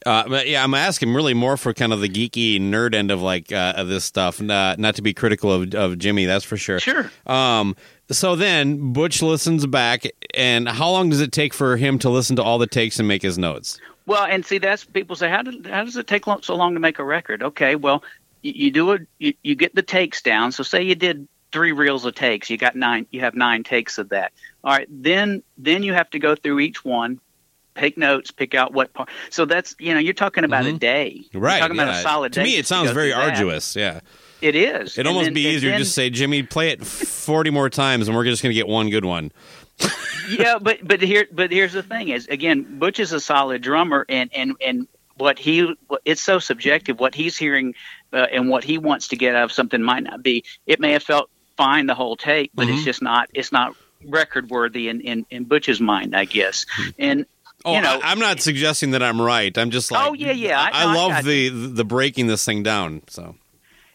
[0.07, 3.21] Uh, but yeah, I'm asking really more for kind of the geeky nerd end of
[3.21, 6.57] like uh, of this stuff, not, not to be critical of, of Jimmy, that's for
[6.57, 6.81] sure.
[6.81, 7.11] Sure.
[7.27, 7.77] Um,
[8.13, 12.37] so then Butch listens back, and how long does it take for him to listen
[12.37, 13.81] to all the takes and make his notes?
[14.07, 16.81] Well, and see, that's people say, how did how does it take so long to
[16.81, 17.43] make a record?
[17.43, 18.03] Okay, well,
[18.43, 19.03] you, you do it.
[19.19, 20.53] You, you get the takes down.
[20.53, 23.07] So say you did three reels of takes, you got nine.
[23.11, 24.33] You have nine takes of that.
[24.65, 27.21] All right, then then you have to go through each one,
[27.77, 29.09] take notes, pick out what part.
[29.31, 30.79] So that's you know you're talking about a mm-hmm.
[30.79, 31.23] day.
[31.31, 31.61] You're Right.
[31.61, 32.47] talking about a solid to day.
[32.47, 33.29] To me, it sounds very through that.
[33.31, 33.77] arduous.
[33.77, 34.01] Yeah.
[34.43, 34.93] It is.
[34.93, 38.09] It'd And almost then- be easier to just say, Jimmy, play it 40 more times,
[38.09, 39.33] and we're just going to get one good one.
[40.29, 44.05] yeah, but but here but here's the thing is again, Butch is a solid drummer,
[44.09, 45.75] and and and what he
[46.05, 47.01] it's so subjective.
[47.01, 47.75] What he's hearing
[48.13, 50.45] uh, and what he wants to get out of something might not be.
[50.67, 52.75] It may have felt fine the whole take, but Mm-hmm.
[52.77, 53.29] it's just not.
[53.35, 53.75] It's not
[54.05, 56.67] record worthy in, in in Butch's mind, I guess.
[56.99, 57.27] And
[57.65, 59.57] Oh, you know, I, am not suggesting that I'm right.
[59.57, 62.63] I'm just like, Oh, yeah, yeah, I- I, I love the the breaking this thing
[62.65, 63.03] down.
[63.09, 63.37] So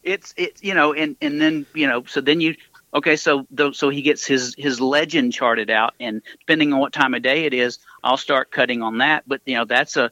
[0.08, 2.56] it's it's you know and and then you know so then you
[2.93, 6.93] okay so the, so he gets his his legend charted out and depending on what
[6.93, 9.24] time of day it is i'll start cutting on that.
[9.28, 10.12] But you know that's a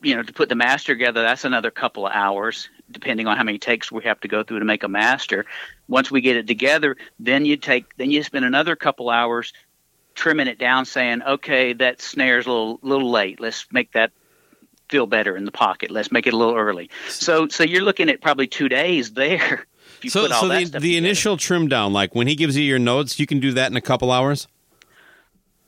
[0.00, 3.44] you know to put the master together that's another couple of hours depending on how
[3.44, 5.44] many takes we have to go through to make a master.
[5.86, 9.52] Once we get it together then you take then you spend another couple hours
[10.14, 13.38] trimming it down saying okay that snare's a little little late.
[13.38, 14.10] Let's make that
[14.88, 15.90] feel better in the pocket.
[15.90, 16.90] Let's make it a little early.
[17.08, 19.66] So so you're looking at probably two days there
[20.02, 23.18] you so so the the initial trim down, like when he gives you your notes,
[23.18, 24.48] you can do that in a couple hours.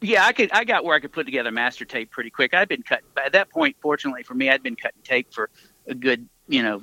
[0.00, 2.54] yeah i could i got where i could put together master tape pretty quick.
[2.54, 5.50] I'd been cutting at that point fortunately for me i'd been cutting tape for
[5.86, 6.82] a good you know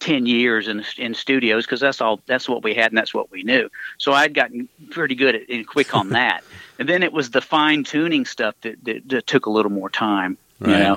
[0.00, 3.30] 10 years in in studios because that's all that's what we had and that's what
[3.30, 3.68] we knew.
[3.98, 6.44] So i'd gotten pretty good at and quick on that.
[6.78, 9.88] And then it was the fine tuning stuff that, that, that took a little more
[9.90, 10.96] time you know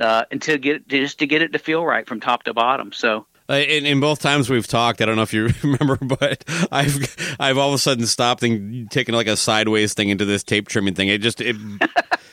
[0.00, 3.26] uh, until get just to get it to feel right from top to bottom so
[3.48, 7.36] Uh, in, in both times we've talked, I don't know if you remember, but I've
[7.40, 10.68] I've all of a sudden stopped and taken like a sideways thing into this tape
[10.68, 11.08] trimming thing.
[11.08, 11.56] It just it.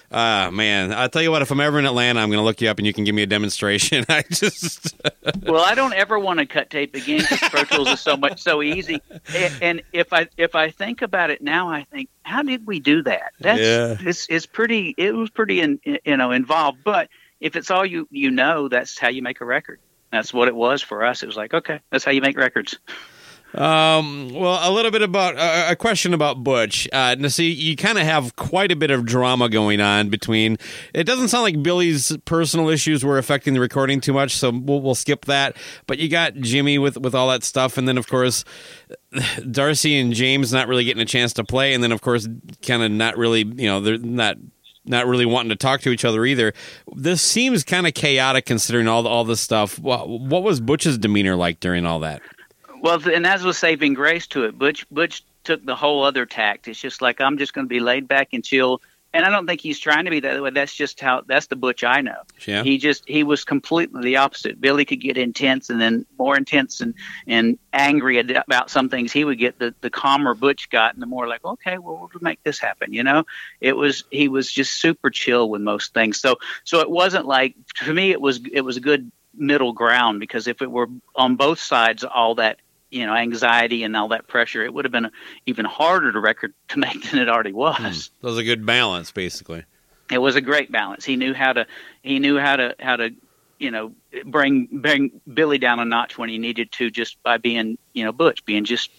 [0.09, 1.41] Ah man, I'll tell you what.
[1.41, 3.13] If I'm ever in Atlanta, I'm going to look you up and you can give
[3.13, 4.05] me a demonstration.
[4.09, 4.95] I just
[5.43, 8.41] well, I don't ever want to cut tape again because Pro Tools is so much
[8.41, 9.01] so easy.
[9.35, 12.79] And, and if I if I think about it now, I think, how did we
[12.79, 13.33] do that?
[13.41, 13.97] That's Yeah.
[13.99, 14.95] it's it's pretty.
[14.97, 16.85] It was pretty in, you know involved.
[16.85, 19.79] But if it's all you you know, that's how you make a record.
[20.11, 21.23] That's what it was for us.
[21.23, 22.77] It was like, okay, that's how you make records.
[23.53, 26.87] Um, well, a little bit about uh, a question about Butch.
[26.91, 30.57] Uh, now, see, you kind of have quite a bit of drama going on between.
[30.93, 34.81] It doesn't sound like Billy's personal issues were affecting the recording too much, so we'll,
[34.81, 35.55] we'll skip that.
[35.87, 38.43] But you got Jimmy with with all that stuff, and then of course
[39.49, 42.27] Darcy and James not really getting a chance to play, and then of course
[42.61, 44.37] kind of not really, you know, they're not
[44.87, 46.53] not really wanting to talk to each other either.
[46.95, 49.77] This seems kind of chaotic considering all the, all this stuff.
[49.79, 52.21] What, what was Butch's demeanor like during all that?
[52.81, 54.57] Well, and that was saving grace to it.
[54.57, 56.67] Butch Butch took the whole other tact.
[56.67, 58.81] It's just like I'm just going to be laid back and chill.
[59.13, 60.49] And I don't think he's trying to be that way.
[60.49, 62.21] That's just how that's the Butch I know.
[62.45, 62.63] Yeah.
[62.63, 64.59] He just he was completely the opposite.
[64.59, 66.93] Billy could get intense and then more intense and
[67.25, 69.11] and angry about some things.
[69.11, 72.21] He would get the the calmer Butch got and the more like okay, well we'll
[72.21, 72.93] make this happen.
[72.93, 73.23] You know,
[73.61, 76.19] it was he was just super chill with most things.
[76.19, 80.19] So so it wasn't like to me it was it was a good middle ground
[80.19, 84.27] because if it were on both sides all that you know anxiety and all that
[84.27, 85.11] pressure, it would have been a,
[85.45, 88.11] even harder to record to make than it already was.
[88.21, 89.65] That was a good balance, basically.
[90.11, 91.03] It was a great balance.
[91.03, 91.65] He knew how to
[92.01, 93.11] he knew how to how to
[93.59, 93.93] you know
[94.25, 98.11] bring bring Billy down a notch when he needed to just by being you know
[98.11, 98.89] Butch being just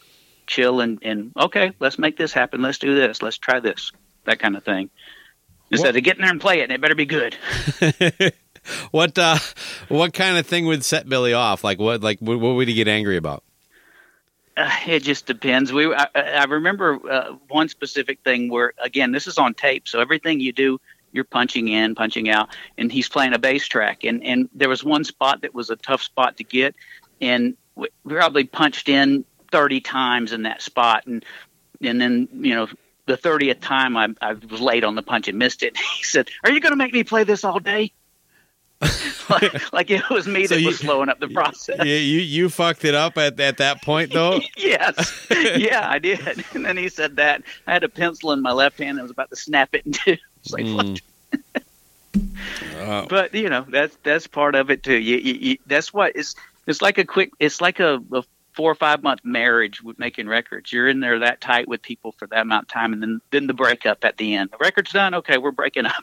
[0.46, 3.92] chill and and okay let's make this happen let's do this let's try this
[4.24, 4.88] that kind of thing
[5.70, 7.36] instead of getting there and play it and it better be good
[8.90, 9.38] What uh,
[9.88, 11.64] what kind of thing would set Billy off?
[11.64, 12.02] Like what?
[12.02, 13.42] Like what, what would he get angry about?
[14.58, 15.72] Uh, it just depends.
[15.72, 20.00] We I, I remember uh, one specific thing where again this is on tape, so
[20.00, 20.80] everything you do
[21.12, 24.02] you're punching in, punching out, and he's playing a bass track.
[24.02, 26.74] And and there was one spot that was a tough spot to get,
[27.20, 31.24] and we probably punched in 30 times in that spot, and
[31.80, 32.66] and then you know
[33.06, 35.76] the 30th time I, I was late on the punch and missed it.
[35.98, 37.92] He said, "Are you going to make me play this all day?"
[39.30, 41.84] like, like it was me So that you- was slowing up the process.
[41.84, 44.40] you, you you fucked it up at at that point though.
[44.56, 46.44] yes, yeah, I did.
[46.54, 48.98] And then he said that I had a pencil in my left hand.
[48.98, 50.16] I was about to snap it in two.
[50.44, 51.00] It's like, what?
[52.78, 54.96] Uh, but you know, that's that's part of it too.
[54.96, 56.34] You, you, you, that's what it's.
[56.66, 57.30] It's like a quick.
[57.40, 60.72] It's like a, a four or five month marriage with making records.
[60.72, 63.46] You're in there that tight with people for that amount of time, and then then
[63.46, 64.50] the breakup at the end.
[64.52, 65.14] The record's done.
[65.14, 66.02] Okay, we're breaking up.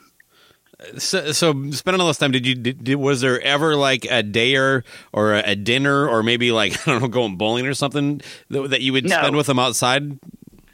[0.98, 4.22] So, so spending all this time, did you did, did- was there ever like a
[4.24, 4.84] day or
[5.14, 8.82] or a dinner or maybe like I don't know going bowling or something that, that
[8.82, 9.18] you would No.
[9.18, 10.20] spend with them outside?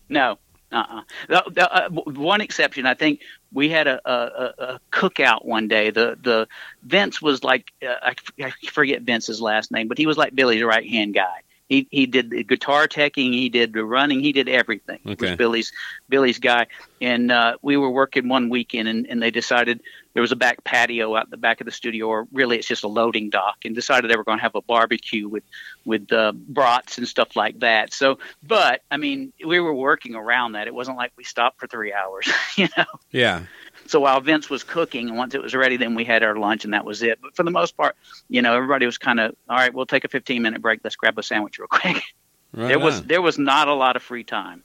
[0.10, 0.38] No.
[0.74, 1.02] Uh-uh.
[1.28, 3.20] The, the, uh, one exception, I think
[3.52, 5.90] we had a, a, a cookout one day.
[5.90, 6.48] The the
[6.84, 10.64] Vince was like uh, I, I forget Vince's last name, but he was like Billy's
[10.64, 11.42] right hand guy.
[11.72, 15.00] He he did the guitar teching, he did the running, he did everything.
[15.06, 15.72] He was Billy's
[16.10, 16.68] Billy's guy.
[17.00, 19.82] And uh, we were working one weekend, and, and they decided
[20.14, 22.84] there was a back patio out the back of the studio, or really it's just
[22.84, 25.46] a loading dock, and decided they were going to have a barbecue with
[25.86, 27.94] with uh, brats and stuff like that.
[27.94, 30.68] So, but I mean, we were working around that.
[30.68, 32.84] It wasn't like we stopped for three hours, you know.
[33.12, 33.44] Yeah.
[33.92, 36.64] So while Vince was cooking, and once it was ready, then we had our lunch,
[36.64, 37.20] and that was it.
[37.22, 37.98] But for the most part,
[38.30, 39.74] you know, everybody was kind of all right.
[39.74, 40.80] We'll take a fifteen minute break.
[40.82, 42.02] Let's grab a sandwich real quick.
[42.54, 44.64] Right there was there was not a lot of free time.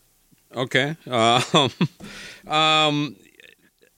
[0.53, 0.97] Okay.
[1.07, 1.71] Um,
[2.53, 3.17] um,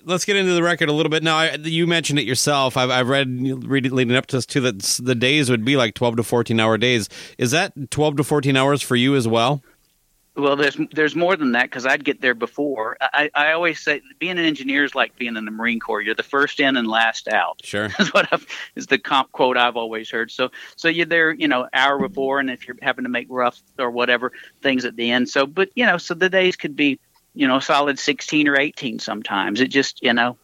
[0.05, 1.23] let's get into the record a little bit.
[1.23, 2.77] Now, I, you mentioned it yourself.
[2.77, 3.29] I've, I've read,
[3.64, 6.61] read leading up to this too that the days would be like 12 to 14
[6.61, 7.09] hour days.
[7.38, 9.62] Is that 12 to 14 hours for you as well?
[10.38, 12.96] Well, there's there's more than that because I'd get there before.
[13.01, 16.01] I, I always say being an engineer is like being in the Marine Corps.
[16.01, 17.61] You're the first in and last out.
[17.64, 17.88] Sure.
[17.98, 18.46] is what I've,
[18.77, 20.31] is the comp quote I've always heard.
[20.31, 23.61] So so you're there, you know, hour before, and if you're having to make rough
[23.81, 25.29] or whatever things at the end.
[25.29, 27.01] So, but you know, so the days could be,
[27.35, 29.61] you know, solid 16 or 18 sometimes.
[29.61, 30.38] It just, you know,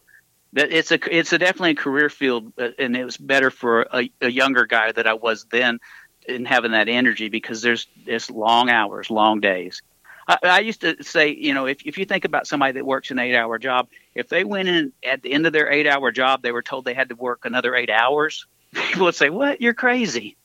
[0.54, 3.86] that it's a it's a definitely a career field, uh, and it was better for
[3.92, 5.78] a, a younger guy that I was then
[6.26, 9.82] in having that energy because there's there's long hours, long days.
[10.26, 13.10] I, I used to say, you know, if if you think about somebody that works
[13.10, 16.10] an eight hour job, if they went in at the end of their eight hour
[16.12, 19.60] job, they were told they had to work another eight hours, people would say, "What?
[19.60, 20.36] You're crazy."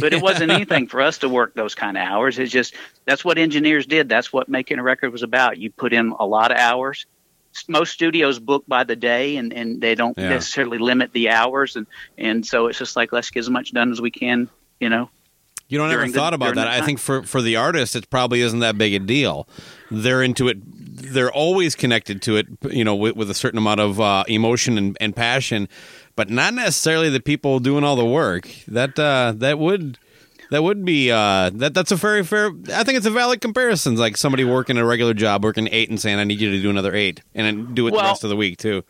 [0.00, 2.38] but it wasn't anything for us to work those kind of hours.
[2.38, 4.08] It's just that's what engineers did.
[4.08, 5.58] That's what making a record was about.
[5.58, 7.04] You put in a lot of hours.
[7.66, 10.28] Most studios book by the day, and, and they don't Yeah.
[10.28, 11.86] necessarily limit the hours, and
[12.16, 14.48] and so it's just like let's get as much done as we can.
[14.80, 15.10] You know,
[15.68, 16.68] You don't ever the- thought about that.
[16.68, 19.48] I think for for the artist, it probably isn't that big a deal.
[19.90, 20.58] They're into it.
[20.62, 22.46] They're always connected to it.
[22.70, 25.68] You know, with, with a certain amount of uh, emotion and, and passion,
[26.16, 28.48] but not necessarily the people doing all the work.
[28.68, 29.98] That uh, that would.
[30.50, 31.74] That would be uh, that.
[31.74, 32.46] That's a very fair.
[32.72, 33.96] I think it's a valid comparison.
[33.96, 36.70] Like somebody working a regular job, working eight, and saying, "I need you to do
[36.70, 38.82] another eight, and then do it the rest of the week too."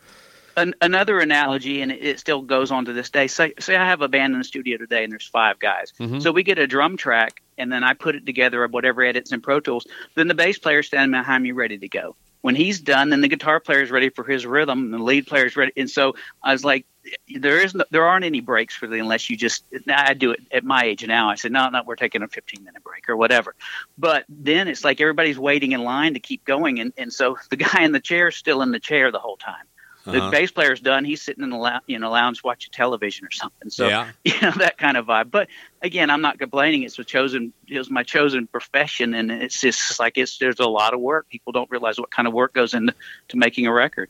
[0.57, 3.27] An, another analogy, and it, still goes on to this day.
[3.27, 5.93] Say, say I have a band in the studio today, and there's five guys.
[5.99, 6.19] Mm-hmm.
[6.19, 9.31] So we get a drum track, and then I put it together of whatever edits
[9.31, 9.87] in Pro Tools.
[10.15, 12.15] Then the bass player standing behind me, ready to go.
[12.41, 15.27] When he's done, then the guitar player is ready for his rhythm, and the lead
[15.27, 15.73] player is ready.
[15.75, 16.85] And so I was like,
[17.27, 19.65] there is no, there aren't any breaks for the unless you just.
[19.85, 21.29] Now I do it at my age now.
[21.29, 23.55] I said, no, no, we're taking a 15 minute break or whatever.
[23.97, 27.57] But then it's like everybody's waiting in line to keep going, and and so the
[27.57, 29.65] guy in the chair is still in the chair the whole time
[30.11, 30.31] the Uh-huh.
[30.31, 31.05] bass player's done.
[31.05, 33.69] He's sitting in the lou- you know lounge watching television or something.
[33.69, 34.11] So Yeah.
[34.25, 35.31] you know that kind of vibe.
[35.31, 35.47] But
[35.81, 36.83] again, I'm not complaining.
[36.83, 37.53] It's a chosen.
[37.67, 41.27] It was my chosen profession, and it's just like it's there's a lot of work.
[41.29, 42.93] People don't realize what kind of work goes into
[43.29, 44.09] to making a record.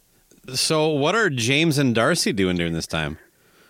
[0.55, 3.17] So, what are James and Darcy doing during this time?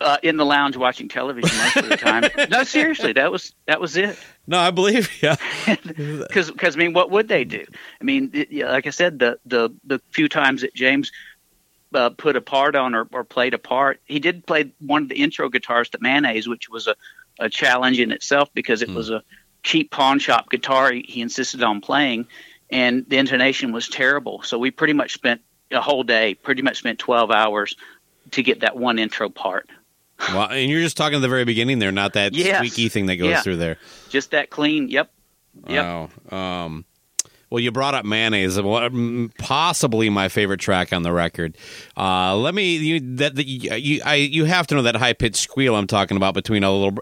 [0.01, 2.23] Uh, in the lounge watching television most of the time.
[2.49, 4.17] no, seriously, that was that was it.
[4.47, 5.33] No, I believe you.
[5.67, 7.65] Because I mean, what would they do?
[7.99, 11.11] I mean, it, yeah, like I said, the the the few times that James
[11.93, 15.09] uh, put a part on or, or played a part, he did play one of
[15.09, 16.95] the intro guitars to Mayonnaise, which was a,
[17.39, 19.23] a challenge in itself because it was a
[19.63, 22.27] cheap pawn shop guitar he, he insisted on playing,
[22.71, 24.41] and the intonation was terrible.
[24.43, 27.75] So we pretty much spent a whole day, pretty much spent twelve hours
[28.31, 29.67] to get that one intro part.
[30.33, 32.57] Well, and you're just talking at the very beginning there, not that Yes.
[32.57, 33.41] squeaky thing that goes Yeah.
[33.41, 33.77] through there.
[34.09, 34.89] Just that clean.
[34.89, 35.09] Yep.
[35.69, 35.85] Yep.
[35.85, 36.65] Wow.
[36.65, 36.85] Um,
[37.49, 41.57] well, you brought up mayonnaise, mm, possibly my favorite track on the record.
[41.97, 45.75] Uh, let me you that you I you have to know that high pitched squeal
[45.75, 46.99] I'm talking about between a little,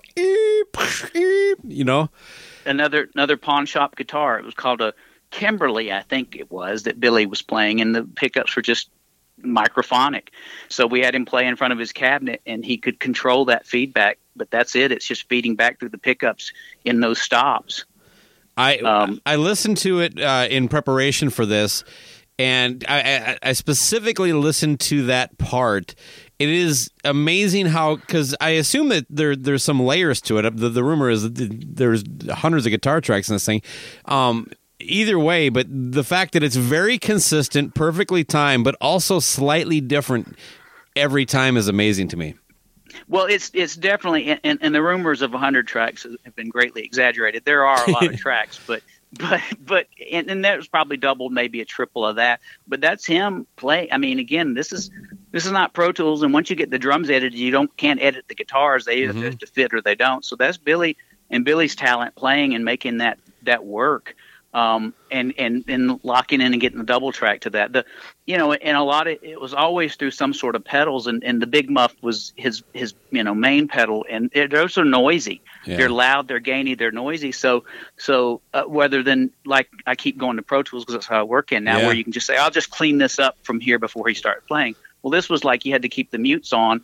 [1.64, 2.10] you know.
[2.66, 4.40] another another pawn shop guitar.
[4.40, 4.94] It was called a
[5.32, 8.90] Kimberly, I think it was that Billy was playing, and the pickups were just
[9.44, 10.30] microphonic.
[10.70, 13.67] So we had him play in front of his cabinet, and he could control that
[13.67, 14.19] feedback.
[14.36, 16.54] But that's it; it's just feeding back through the pickups
[16.86, 17.86] in those stops.
[18.58, 21.84] I Um, I listened to it uh, in preparation for this,
[22.40, 25.96] and I, I, I specifically listened to that part,
[26.40, 30.58] it is amazing how because I assume that there there's some layers to it.
[30.58, 33.62] The, the rumor is that there's hundreds of guitar tracks in this thing.
[34.06, 34.48] Um,
[34.80, 40.36] either way, but the fact that it's very consistent, perfectly timed, but also slightly different
[40.96, 42.36] every time is amazing to me.
[43.10, 47.46] Well, it's it's definitely, and, and the rumors of 100 tracks have been greatly exaggerated.
[47.46, 48.84] There are a lot of tracks, but
[49.14, 52.42] but but and, and that was probably double, maybe a triple of that.
[52.68, 53.88] But that's him play.
[53.92, 54.92] I mean, again, this is
[55.32, 58.02] this is not Pro Tools, and once you get the drums edited, you don't can't
[58.02, 58.86] edit the guitars.
[58.86, 59.46] They either mm-hmm.
[59.54, 60.26] fit or they don't.
[60.26, 60.98] So that's Billy
[61.30, 64.16] and Billy's talent playing and making that that work
[64.58, 67.74] um, and and and locking in and getting the double track to that.
[67.74, 67.86] The
[68.26, 71.24] you know, and a lot of it was always through some sort of pedals, and,
[71.24, 74.84] and the big muff was his his you know main pedal, and it, those are
[74.84, 75.44] noisy.
[75.68, 75.78] Yeah.
[75.78, 77.32] They're loud, they're gainy, they're noisy.
[77.34, 77.66] So
[77.98, 81.24] so uh, whether than like I keep going to Pro Tools because that's how I
[81.24, 81.86] work in now, yeah.
[81.86, 84.44] where you can just say I'll just clean this up from here before he starts
[84.48, 84.74] playing.
[85.04, 86.84] Well, this was like you had to keep the mutes on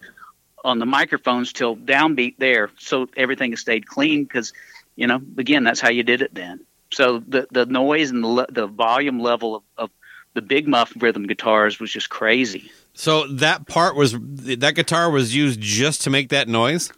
[0.64, 4.54] on the microphones till downbeat there, so everything stayed clean because
[4.96, 6.64] you know again that's how you did it then.
[6.94, 9.90] So the the noise and the the volume level of, of
[10.34, 12.72] the big muff rhythm guitars was just crazy.
[12.94, 16.92] So that part was that guitar was used just to make that noise.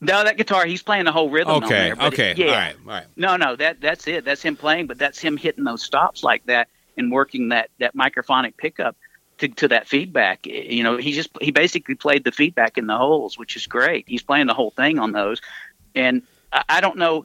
[0.00, 1.62] No, that guitar he's playing the whole rhythm.
[1.64, 2.46] Okay, there, okay, it, yeah.
[2.46, 3.06] all right, all right.
[3.16, 4.24] No, no, that that's it.
[4.24, 7.94] That's him playing, but that's him hitting those stops like that and working that that
[7.96, 8.96] microphonic pickup
[9.38, 10.46] to, to that feedback.
[10.46, 14.04] You know, he just he basically played the feedback in the holes, which is great.
[14.06, 15.40] He's playing the whole thing on those,
[15.94, 17.24] and I, I don't know.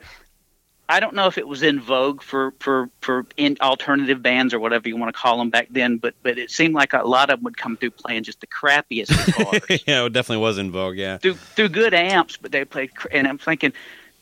[0.89, 4.59] I don't know if it was in vogue for for for in alternative bands or
[4.59, 7.29] whatever you want to call them back then, but but it seemed like a lot
[7.29, 9.83] of them would come through playing just the crappiest guitars.
[9.87, 10.97] yeah, it definitely was in vogue.
[10.97, 12.89] Yeah, through through good amps, but they played.
[13.11, 13.71] And I'm thinking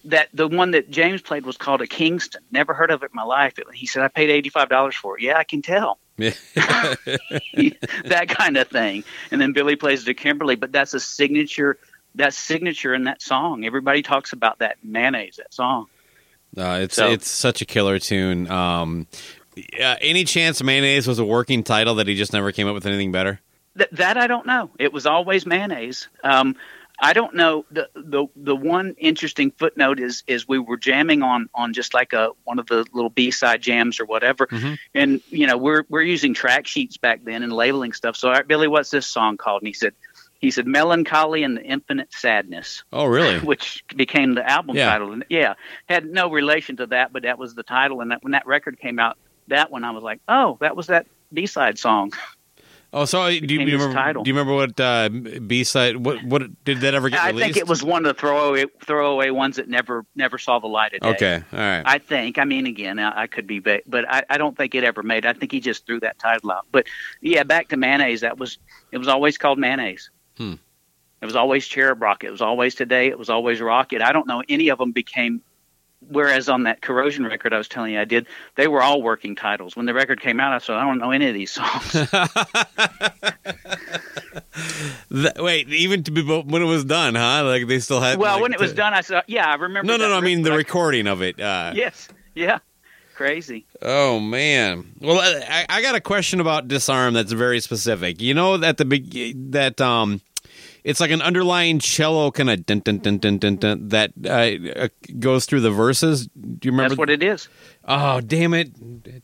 [0.03, 2.41] that the one that James played was called a Kingston.
[2.51, 3.53] Never heard of it in my life.
[3.73, 5.23] He said I paid eighty five dollars for it.
[5.23, 5.99] Yeah, I can tell.
[6.17, 9.05] that kind of thing.
[9.31, 11.77] And then Billy plays the Kimberly, but that's a signature.
[12.15, 13.63] That signature in that song.
[13.63, 15.37] Everybody talks about that mayonnaise.
[15.37, 15.87] That song.
[16.57, 18.49] Uh, it's so, it's such a killer tune.
[18.49, 19.07] Um,
[19.57, 22.85] uh, any chance mayonnaise was a working title that he just never came up with
[22.85, 23.39] anything better?
[23.77, 24.71] Th- that I don't know.
[24.79, 26.07] It was always mayonnaise.
[26.23, 26.55] Um,
[26.99, 27.63] I don't know.
[27.69, 32.13] The, the the one interesting footnote is is we were jamming on on just like
[32.13, 34.73] a one of the little B side jams or whatever, mm-hmm.
[34.95, 38.15] and you know we're we're using track sheets back then and labeling stuff.
[38.15, 39.61] So Billy, what's this song called?
[39.61, 39.93] And he said
[40.39, 44.89] he said melancholy and the infinite sadness oh really which became the album yeah.
[44.89, 45.53] title and yeah
[45.87, 48.79] had no relation to that but that was the title and that when that record
[48.79, 49.17] came out
[49.47, 52.11] that one i was like oh that was that b-side song
[52.93, 53.93] Oh, so uh, do you, you remember?
[53.93, 54.23] Title.
[54.23, 55.97] Do you remember what uh, B side?
[55.97, 57.43] What what did that ever get I released?
[57.43, 60.93] think it was one of the throwaway throwaway ones that never never saw the light
[60.93, 61.09] of day.
[61.09, 61.83] Okay, all right.
[61.85, 62.37] I think.
[62.37, 65.25] I mean, again, I, I could be, but I, I don't think it ever made.
[65.25, 66.65] I think he just threw that title out.
[66.71, 66.87] But
[67.21, 68.21] yeah, back to mayonnaise.
[68.21, 68.57] That was
[68.93, 70.09] it was always called mayonnaise.
[70.37, 70.53] Hmm.
[71.21, 72.23] It was always Cherub Rock.
[72.23, 73.07] It was always Today.
[73.07, 74.01] It was always Rocket.
[74.01, 75.41] I don't know any of them became.
[76.09, 79.35] Whereas on that Corrosion record I was telling you I did, they were all working
[79.35, 79.75] titles.
[79.75, 81.95] When the record came out, I said I don't know any of these songs.
[85.37, 87.43] wait, even to be when it was done, huh?
[87.45, 88.19] Like they still had.
[88.19, 90.17] Well, like, when it was done, I said, "Yeah, I remember." No, no, no.
[90.17, 91.39] I mean the recording of it.
[91.39, 92.59] Uh, yes, yeah,
[93.17, 93.65] crazy.
[93.81, 94.93] Oh man.
[95.01, 98.21] Well, I, I, got a question about disarm that's very specific.
[98.21, 100.21] You know, at the that um
[100.87, 104.85] it's like an underlying cello kind of dun, dun, dun, dun, dun, dun, that uh,
[104.85, 104.87] uh,
[105.19, 106.27] goes through the verses.
[106.27, 106.91] Do you remember?
[106.91, 107.49] That's what it is.
[107.83, 108.71] Oh damn it,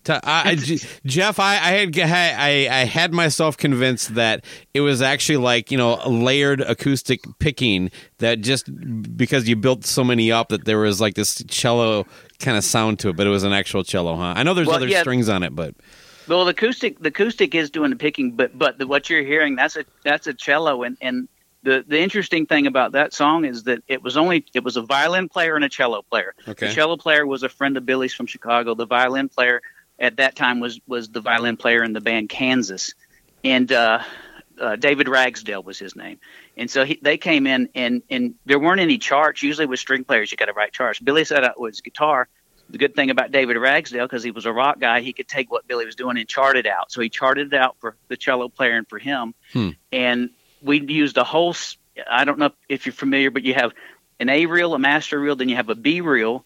[0.09, 0.55] I, I,
[1.05, 1.39] Jeff!
[1.39, 4.43] I, I had I, I had myself convinced that
[4.73, 8.69] it was actually like you know layered acoustic picking that just
[9.17, 12.05] because you built so many up that there was like this cello
[12.39, 14.33] kind of sound to it, but it was an actual cello, huh?
[14.35, 14.99] I know there's well, other yeah.
[14.99, 15.75] strings on it, but
[16.27, 19.55] well, the acoustic the acoustic is doing the picking, but but the, what you're hearing
[19.55, 21.29] that's a that's a cello, and and
[21.63, 24.81] the the interesting thing about that song is that it was only it was a
[24.81, 26.35] violin player and a cello player.
[26.47, 26.67] Okay.
[26.67, 28.75] The cello player was a friend of Billy's from Chicago.
[28.75, 29.61] The violin player
[29.97, 32.93] at that time was was the violin player in the band Kansas,
[33.43, 34.03] and uh,
[34.59, 36.19] uh, David Ragsdale was his name.
[36.57, 39.41] And so he, they came in and and there weren't any charts.
[39.41, 40.99] Usually with string players you got to write charts.
[40.99, 42.27] Billy set up with his guitar.
[42.69, 45.51] The good thing about David Ragsdale, because he was a rock guy, he could take
[45.51, 46.91] what Billy was doing and chart it out.
[46.91, 49.35] So he charted it out for the cello player and for him.
[49.51, 49.69] Hmm.
[49.91, 50.29] And
[50.63, 51.55] we used a whole.
[52.09, 53.73] I don't know if you're familiar, but you have
[54.19, 56.45] an A reel, a master reel, then you have a B reel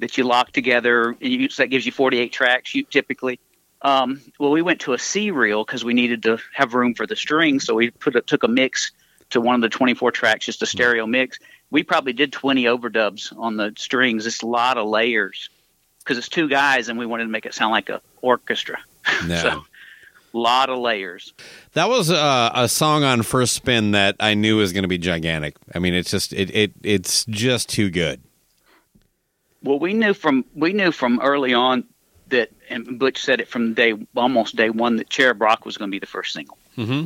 [0.00, 1.16] that you lock together.
[1.20, 2.74] You, so that gives you 48 tracks.
[2.74, 3.38] You typically.
[3.80, 7.06] Um, well, we went to a C reel because we needed to have room for
[7.06, 8.90] the strings, so we put a, took a mix
[9.30, 11.38] to one of the 24 tracks, just a stereo mix.
[11.70, 14.26] We probably did 20 overdubs on the strings.
[14.26, 15.50] It's a lot of layers
[16.00, 18.78] because it's two guys, and we wanted to make it sound like an orchestra.
[19.26, 19.36] No.
[19.42, 19.64] so
[20.32, 21.32] lot of layers.
[21.72, 24.98] That was uh, a song on first spin that I knew was going to be
[24.98, 25.56] gigantic.
[25.74, 28.20] I mean, it's just it, it it's just too good.
[29.62, 31.84] Well, we knew from we knew from early on
[32.28, 35.90] that, and Butch said it from day almost day one that Cherub Rock was going
[35.90, 37.04] to be the first single, mm-hmm.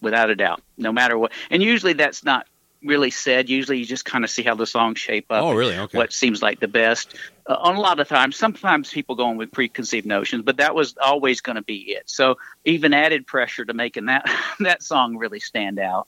[0.00, 1.32] without a doubt, no matter what.
[1.50, 2.46] And usually that's not
[2.82, 3.48] really said.
[3.48, 5.42] Usually you just kind of see how the songs shape up.
[5.42, 5.76] Oh, really?
[5.76, 5.96] Okay.
[5.96, 7.14] What seems like the best.
[7.46, 10.74] Uh, on a lot of times, sometimes people go in with preconceived notions, but that
[10.74, 12.04] was always going to be it.
[12.06, 14.30] So even added pressure to making that
[14.60, 16.06] that song really stand out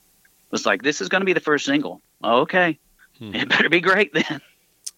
[0.51, 2.01] was like, this is going to be the first single.
[2.23, 2.79] Okay,
[3.19, 3.35] hmm.
[3.35, 4.41] it better be great then.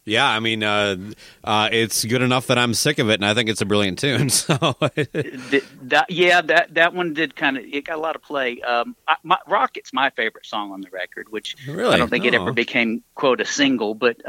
[0.08, 0.96] Yeah, I mean, uh,
[1.44, 4.00] uh, it's good enough that I'm sick of it, and I think it's a brilliant
[4.00, 4.30] tune.
[4.38, 8.22] So, the, that, yeah, that that one did kind of it got a lot of
[8.22, 8.62] play.
[8.62, 11.94] Um, I, my, Rocket's my favorite song on the record, which really?
[11.94, 12.28] I don't think oh.
[12.28, 14.28] it ever became quote a single, but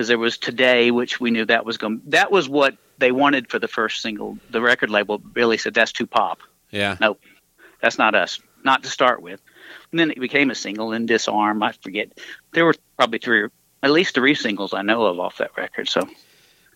[0.00, 2.00] because there was Today, which we knew that was going.
[2.06, 4.38] That was what they wanted for the first single.
[4.48, 6.38] The record label really said that's too pop.
[6.70, 7.20] Yeah, nope,
[7.82, 8.40] that's not us.
[8.64, 9.42] Not to start with.
[9.90, 11.62] And then it became a single and Disarm.
[11.62, 12.18] I forget.
[12.54, 15.86] There were probably three or at least three singles I know of off that record.
[15.86, 16.08] So,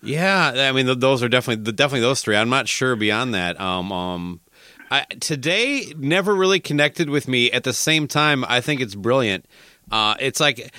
[0.02, 2.36] yeah, I mean those are definitely definitely those three.
[2.36, 3.58] I'm not sure beyond that.
[3.58, 4.40] Um, um,
[4.90, 7.50] I, today never really connected with me.
[7.50, 9.46] At the same time, I think it's brilliant.
[9.90, 10.74] Uh, it's like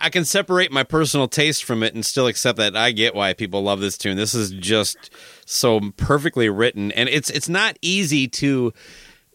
[0.00, 3.32] I can separate my personal taste from it and still accept that I get why
[3.32, 4.16] people love this tune.
[4.16, 5.10] This is just
[5.46, 8.72] so perfectly written, and it's it's not easy to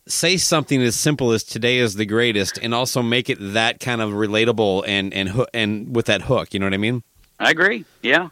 [0.10, 4.02] say something as simple as today is the greatest and also make it that kind
[4.02, 6.54] of relatable and and and with that hook.
[6.54, 7.04] You know what i mean?
[7.40, 7.86] I agree.
[8.02, 8.30] Yeah.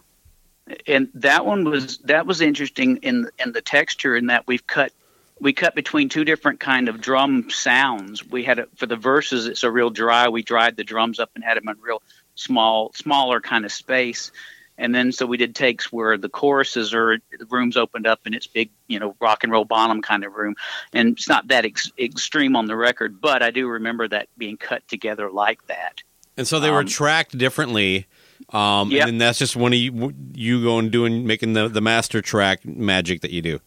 [0.85, 4.91] And that one was that was interesting in in the texture in that we've cut
[5.39, 8.27] we cut between two different kind of drum sounds.
[8.27, 11.29] We had it for the verses it's a real dry we dried the drums up
[11.35, 12.01] and had them in real
[12.37, 14.31] small smaller kind of space.
[14.77, 18.35] And then so we did takes where the choruses are the rooms opened up and
[18.35, 20.55] it's big you know rock and roll bottom kind of room.
[20.93, 24.57] And it's not that ex- extreme on the record but i do remember that being
[24.57, 26.03] cut together like that.
[26.37, 28.05] And so they were um, tracked differently
[28.49, 29.07] um yep.
[29.07, 33.21] and that's just one of you you going doing making the the master track magic
[33.21, 33.59] that you do.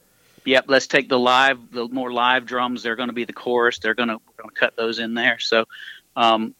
[0.44, 2.84] Yep let's take the live the more live drums.
[2.84, 3.80] They're going to be the chorus.
[3.80, 5.40] They're going to we're going to cut those in there.
[5.40, 5.64] So
[6.14, 6.54] um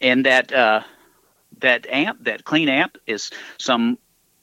[0.00, 0.80] and that uh
[1.60, 3.98] that amp, that clean amp, is some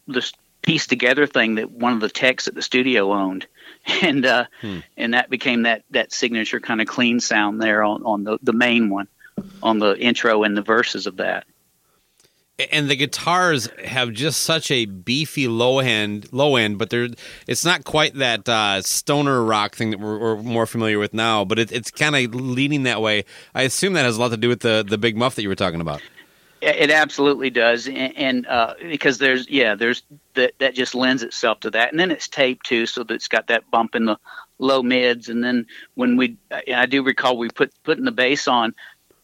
[0.08, 3.48] this piece together thing that one of the techs at the studio owned,
[4.02, 4.80] and uh, hmm.
[4.96, 8.54] and that became that that signature kind of clean sound there on on the the
[8.54, 9.08] main one,
[9.64, 11.46] on the intro and the verses of that.
[12.72, 17.10] And the guitars have just such a beefy low end, low end, but they're
[17.46, 21.46] it's not quite that uh, stoner rock thing that we're, we're more familiar with now.
[21.46, 23.26] But it, it's kind of leaning that way.
[23.54, 25.50] I assume that has a lot to do with the the big muff that you
[25.50, 26.02] were talking about.
[26.60, 30.02] It absolutely does, and, and uh, because there's yeah, there's
[30.34, 33.28] that that just lends itself to that, and then it's taped too, so that it's
[33.28, 34.18] got that bump in the
[34.58, 36.38] low mids, and then when we,
[36.74, 38.74] I do recall we put putting the bass on.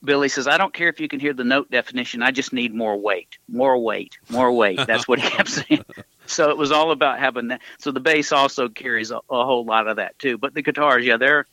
[0.03, 2.21] Billy says, "I don't care if you can hear the note definition.
[2.21, 5.85] I just need more weight, more weight, more weight." That's what he kept saying.
[6.25, 7.61] So it was all about having that.
[7.79, 10.37] So the bass also carries a, a whole lot of that too.
[10.37, 11.45] But the guitars, yeah, they're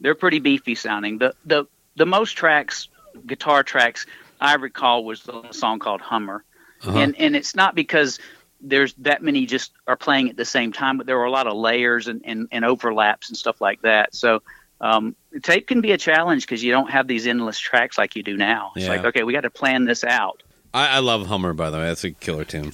[0.00, 1.18] they're pretty beefy sounding.
[1.18, 1.64] The the
[1.96, 2.88] the most tracks,
[3.26, 4.04] guitar tracks
[4.42, 6.44] I recall was the song called Hummer,
[6.82, 6.98] uh-huh.
[6.98, 8.18] and and it's not because
[8.60, 11.46] there's that many just are playing at the same time, but there were a lot
[11.46, 14.14] of layers and, and, and overlaps and stuff like that.
[14.14, 14.42] So
[14.80, 18.22] um, tape can be a challenge because you don't have these endless tracks like you
[18.24, 18.72] do now.
[18.74, 18.90] It's yeah.
[18.90, 20.42] like okay, we got to plan this out.
[20.74, 21.84] I, I love Hummer by the way.
[21.84, 22.72] That's a killer tune.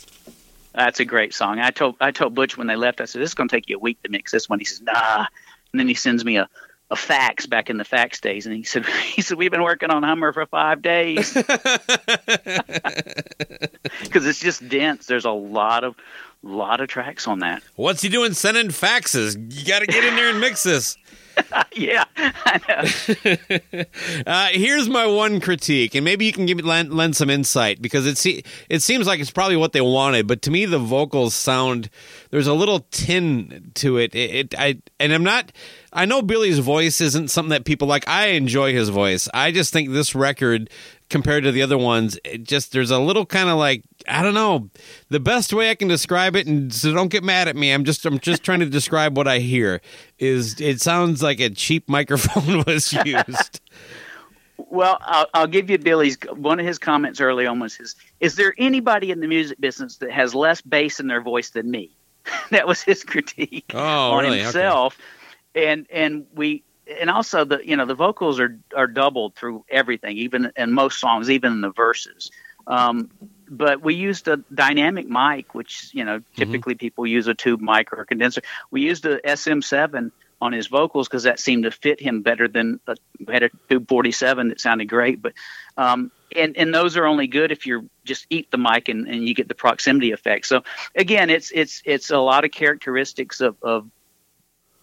[0.74, 1.58] That's a great song.
[1.58, 3.68] I told I told Butch when they left, I said this is going to take
[3.68, 4.58] you a week to mix this one.
[4.58, 5.26] He says nah,
[5.72, 6.48] and then he sends me a
[6.91, 9.91] a fax back in the fax days, and he said, "He said we've been working
[9.91, 11.47] on Hummer for five days because
[14.26, 15.07] it's just dense.
[15.07, 15.95] There's a lot of
[16.43, 17.62] lot of tracks on that.
[17.76, 19.34] What's he doing sending faxes?
[19.53, 20.97] You got to get in there and mix this."
[21.76, 22.05] yeah,
[24.26, 27.80] uh, here's my one critique, and maybe you can give me lend, lend some insight
[27.80, 30.78] because it se- it seems like it's probably what they wanted, but to me the
[30.78, 31.91] vocals sound
[32.30, 34.14] there's a little tin to it.
[34.14, 35.53] It, it I and I'm not.
[35.93, 38.07] I know Billy's voice isn't something that people like.
[38.07, 39.28] I enjoy his voice.
[39.32, 40.68] I just think this record
[41.09, 44.34] compared to the other ones, it just there's a little kind of like I don't
[44.34, 44.70] know
[45.09, 47.72] the best way I can describe it, and so don't get mad at me.
[47.72, 49.80] I'm just I'm just trying to describe what I hear.
[50.18, 53.61] Is it sounds like a cheap microphone was used.
[54.57, 58.36] well, I'll, I'll, give you Billy's one of his comments early on was his: Is
[58.36, 61.91] there anybody in the music business that has less bass in their voice than me?
[62.51, 63.78] that was his critique oh,
[64.12, 64.41] on really?
[64.41, 64.95] himself.
[64.95, 65.05] Okay.
[65.55, 66.62] And and we
[67.01, 71.01] and also the you know the vocals are are doubled through everything, even in most
[71.01, 72.30] songs, even in the verses.
[72.66, 73.11] Um,
[73.49, 76.40] but we used a dynamic mic, which you know mm-hmm.
[76.40, 76.80] typically mm-hmm.
[76.80, 78.42] people use a tube mic or a condenser.
[78.70, 82.78] We used a SM7 on his vocals because that seemed to fit him better than
[82.86, 82.96] a,
[83.28, 85.20] had a tube 47 that sounded great.
[85.20, 85.32] But
[85.76, 89.26] um, and and those are only good if you just eat the mic and, and
[89.26, 90.46] you get the proximity effect.
[90.46, 90.62] So
[90.94, 93.88] again, it's it's it's a lot of characteristics of, of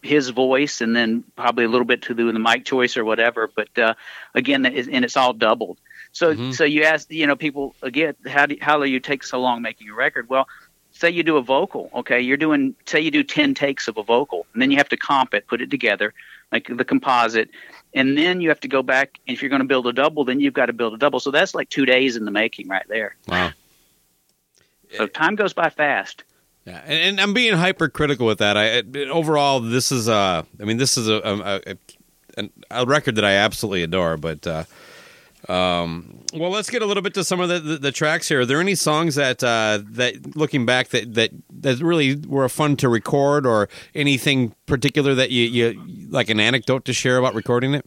[0.06, 3.49] his voice and then probably a little bit to do the mic choice or whatever.
[3.53, 3.93] But uh,
[4.34, 5.78] again, and it's all doubled.
[6.12, 6.51] So mm-hmm.
[6.51, 9.62] so you ask you know people again how do how do you take so long
[9.62, 10.30] making a record?
[10.30, 10.47] Well,
[10.91, 14.03] say you do a vocal, okay, you're doing say you do ten takes of a
[14.03, 16.14] vocal, and then you have to comp it, put it together
[16.51, 17.49] like the composite,
[17.93, 19.20] and then you have to go back.
[19.28, 21.20] And if you're going to build a double, then you've got to build a double.
[21.20, 23.16] So that's like two days in the making right there.
[23.28, 23.51] Wow.
[24.95, 26.24] So time goes by fast.
[26.66, 28.57] Yeah, and, and, I'm being hypercritical with that.
[28.57, 31.76] I overall, this is uh, I mean, this is a a,
[32.43, 34.45] a, a record that I absolutely adore, but.
[34.45, 34.63] Uh,
[35.47, 38.41] um, well, let's get a little bit to some of the, the, the tracks here.
[38.41, 41.30] Are there any songs that uh, that looking back that, that
[41.61, 46.86] that really were fun to record, or anything particular that you, you like an anecdote
[46.86, 47.86] to share about recording it?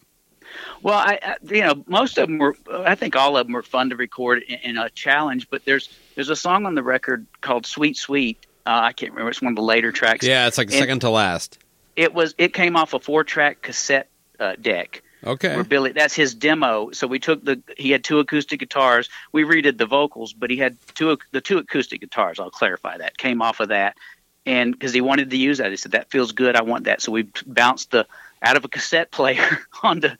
[0.83, 2.55] Well, I, I, you know most of them were.
[2.71, 5.51] I think all of them were fun to record in, in a challenge.
[5.51, 9.31] But there's there's a song on the record called "Sweet Sweet," Uh, I can't remember.
[9.31, 10.27] It's one of the later tracks.
[10.27, 11.59] Yeah, it's like and second to last.
[11.97, 12.35] It was.
[12.37, 15.03] It came off a four track cassette uh, deck.
[15.25, 15.55] Okay.
[15.55, 16.91] Where Billy, that's his demo.
[16.91, 17.63] So we took the.
[17.79, 19.09] He had two acoustic guitars.
[19.33, 22.39] We redid the vocals, but he had two the two acoustic guitars.
[22.39, 23.97] I'll clarify that came off of that,
[24.45, 26.55] and because he wanted to use that, he said that feels good.
[26.55, 27.01] I want that.
[27.01, 28.07] So we bounced the
[28.43, 30.11] out of a cassette player onto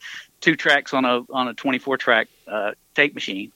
[0.41, 3.53] two tracks on a on a 24 track uh, tape machine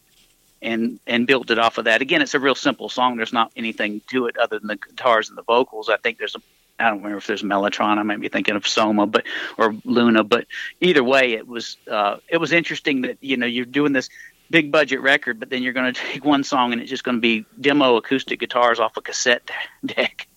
[0.63, 2.03] and and built it off of that.
[2.03, 3.17] Again, it's a real simple song.
[3.17, 5.89] There's not anything to it other than the guitars and the vocals.
[5.89, 6.41] I think there's a
[6.79, 7.99] I don't remember if there's Mellotron.
[7.99, 9.25] I might be thinking of Soma, but
[9.59, 10.25] or Luna.
[10.25, 10.47] But
[10.81, 14.09] either way, it was uh, it was interesting that you know you're doing this
[14.51, 17.17] big budget record, but then you're going to take one song and it's just going
[17.17, 19.51] to be demo acoustic guitars off a cassette
[19.85, 20.29] deck.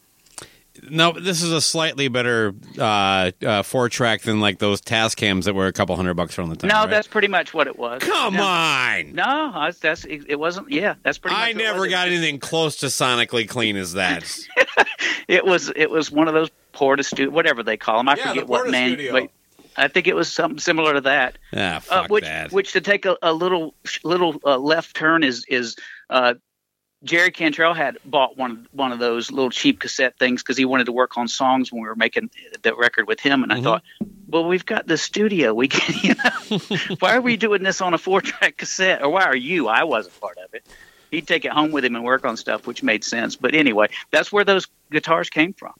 [0.90, 5.54] No, this is a slightly better uh, uh, four track than like those Tascams that
[5.56, 6.70] were a couple hundred bucks from the time.
[6.70, 6.90] No, right?
[6.90, 8.02] that's pretty much what it was.
[8.02, 9.14] Come no, on.
[9.14, 10.72] No, that's it wasn't.
[10.72, 11.36] Yeah, that's pretty.
[11.36, 14.24] I never got anything close to sonically clean as that.
[15.28, 15.72] it was.
[15.76, 18.10] It was one of those Portastudio, whatever they call them.
[18.10, 18.98] I yeah, forget the what man.
[19.12, 19.32] Wait,
[19.78, 21.38] I think it was something similar to that.
[21.54, 22.52] Ah, fuck uh, which, that.
[22.52, 23.74] Which to take a, a little
[24.04, 25.76] little uh, left turn is is
[26.10, 26.36] uh,
[27.06, 30.86] Jerry Cantrell had bought one one of those little cheap cassette things because he wanted
[30.86, 32.32] to work on songs when we were making
[32.64, 33.44] that record with him.
[33.44, 33.64] And I mm-hmm.
[33.64, 33.84] thought,
[34.28, 35.54] well, we've got the studio.
[35.54, 39.04] We can, you know, why are we doing this on a four track cassette?
[39.04, 39.68] Or why are you?
[39.68, 40.66] I wasn't part of it.
[41.12, 43.36] He'd take it home with him and work on stuff, which made sense.
[43.36, 45.74] But anyway, that's where those guitars came from.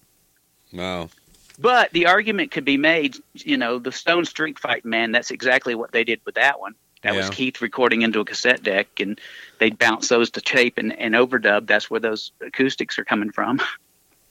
[0.72, 1.10] Wow.
[1.58, 5.12] But the argument could be made, you know, the Stones Street Fighting Man.
[5.12, 6.76] That's exactly what they did with that one.
[7.06, 7.20] That yeah.
[7.20, 9.22] was Keith recording into a cassette deck, and
[9.60, 11.68] they'd bounce those to tape and, and overdub.
[11.68, 13.62] That's where those acoustics are coming from.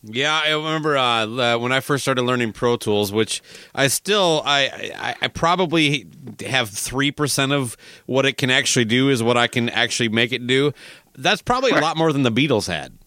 [0.07, 3.41] Yeah, I remember uh, when I first started learning Pro Tools, which
[3.75, 6.07] I still I I, I probably
[6.47, 10.31] have three percent of what it can actually do is what I can actually make
[10.33, 10.73] it do.
[11.17, 12.99] That's probably a lot more than the Beatles had.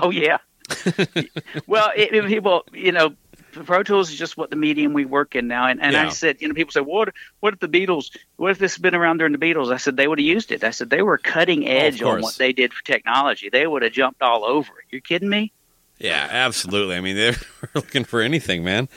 [0.00, 0.38] Oh yeah.
[1.66, 3.16] well, it, it, people, you know,
[3.64, 5.66] Pro Tools is just what the medium we work in now.
[5.66, 6.06] And, and yeah.
[6.06, 8.82] I said, you know, people say, what, what if the Beatles, what if this had
[8.82, 9.72] been around during the Beatles?
[9.72, 10.64] I said, they would have used it.
[10.64, 13.48] I said, they were cutting edge oh, on what they did for technology.
[13.48, 14.86] They would have jumped all over it.
[14.90, 15.52] You're kidding me?
[15.98, 16.96] Yeah, absolutely.
[16.96, 18.88] I mean, they were looking for anything, man.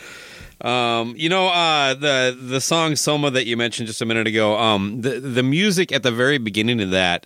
[0.61, 4.57] Um, you know, uh, the the song Soma that you mentioned just a minute ago,
[4.57, 7.25] um, the the music at the very beginning of that,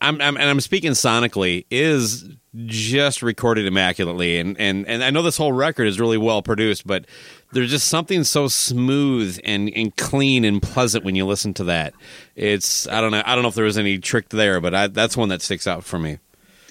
[0.00, 2.28] I'm, I'm and I'm speaking sonically, is
[2.66, 4.38] just recorded immaculately.
[4.38, 7.04] And, and and I know this whole record is really well produced but
[7.52, 11.94] there's just something so smooth and, and clean and pleasant when you listen to that.
[12.34, 14.86] It's I don't know I don't know if there was any trick there but I,
[14.88, 16.18] that's one that sticks out for me.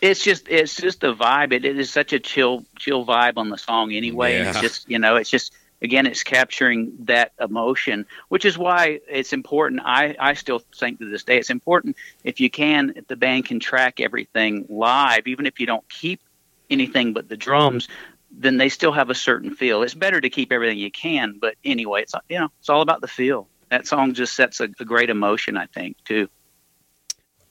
[0.02, 1.54] It's just it's just the vibe.
[1.54, 4.38] It, it is such a chill chill vibe on the song anyway.
[4.38, 4.50] Yeah.
[4.50, 9.34] it's just you know it's just again, it's capturing that emotion, which is why it's
[9.34, 9.82] important.
[9.84, 13.46] I, I still think to this day it's important if you can, if the band
[13.46, 16.22] can track everything live, even if you don't keep
[16.70, 17.88] anything but the drums,
[18.32, 19.84] then they still have a certain feel.
[19.84, 23.02] It's better to keep everything you can, but anyway, it's you know it's all about
[23.02, 23.48] the feel.
[23.70, 26.30] That song just sets a, a great emotion, I think, too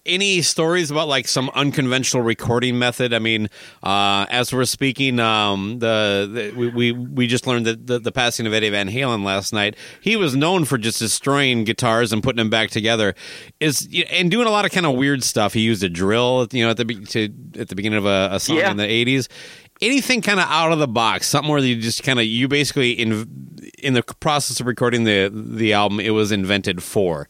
[0.07, 3.12] any stories about like some unconventional recording method?
[3.12, 3.48] I mean,
[3.82, 8.46] uh, as we're speaking, um, the, the, we, we just learned that the, the, passing
[8.46, 9.76] of Eddie Van Halen last night.
[10.00, 13.14] He was known for just destroying guitars and putting them back together.
[13.61, 15.52] Is and doing a lot of kind of weird stuff.
[15.52, 17.24] He used a drill, you know, at the to,
[17.61, 18.70] at the beginning of a, a song yeah.
[18.70, 19.28] in the eighties.
[19.82, 22.92] Anything kind of out of the box, something where you just kind of you basically
[22.92, 27.28] in in the process of recording the the album, it was invented for.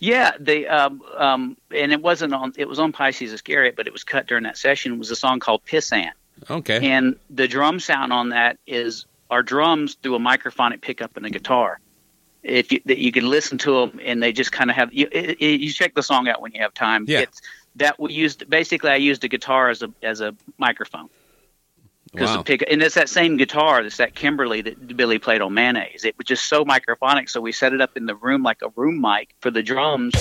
[0.00, 2.54] Yeah, the um, um, and it wasn't on.
[2.56, 4.94] It was on Pisces Iscariot, but it was cut during that session.
[4.94, 6.12] It was a song called Pissant.
[6.48, 6.90] Okay.
[6.90, 11.30] And the drum sound on that is our drums through a microphonic pickup and a
[11.30, 11.80] guitar.
[12.42, 15.06] If you, that you can listen to them and they just kind of have you,
[15.12, 17.04] it, it, you check the song out when you have time.
[17.06, 17.20] Yeah.
[17.20, 17.42] It's,
[17.76, 21.08] that we used basically I used a guitar as a as a microphone.
[22.12, 22.38] Because Wow.
[22.38, 26.04] the pick, and it's that same guitar, it's that Kimberly that Billy played on Mayonnaise.
[26.04, 28.68] It was just so microphonic, so we set it up in the room like a
[28.74, 30.12] room mic for the drums,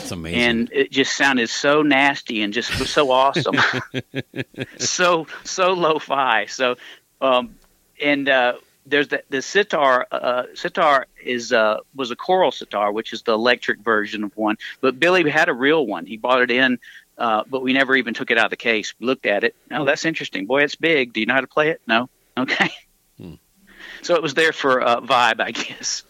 [0.00, 0.40] It's amazing.
[0.40, 3.56] and it just sounded so nasty and just was so awesome,
[4.78, 6.46] so so lo-fi.
[6.46, 6.76] So,
[7.20, 7.54] um,
[8.02, 8.54] and uh,
[8.86, 10.06] there's the, the sitar.
[10.12, 14.56] Uh, sitar is uh, was a Coral sitar, which is the electric version of one.
[14.82, 16.04] But Billy had a real one.
[16.04, 16.78] He bought it in,
[17.18, 18.94] uh, but we never even took it out of the case.
[18.98, 19.54] We looked at it.
[19.70, 20.46] Oh, that's interesting.
[20.46, 21.12] Boy, it's big.
[21.12, 21.80] Do you know how to play it?
[21.86, 22.08] No.
[22.36, 22.70] Okay.
[24.02, 26.02] So it was there for uh, vibe, I guess.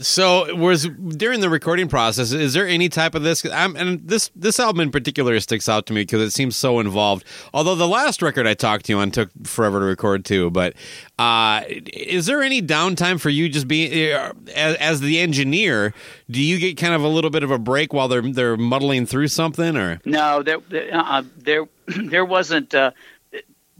[0.00, 3.44] So, was during the recording process, is there any type of this?
[3.46, 6.78] I'm, and this this album in particular sticks out to me because it seems so
[6.78, 7.24] involved.
[7.52, 10.74] Although the last record I talked to you on took forever to record too, but
[11.18, 15.94] uh, is there any downtime for you just being uh, as, as the engineer?
[16.30, 19.04] Do you get kind of a little bit of a break while they're they're muddling
[19.06, 22.74] through something, or No, there, there- uh, there, there wasn't.
[22.74, 22.92] Uh,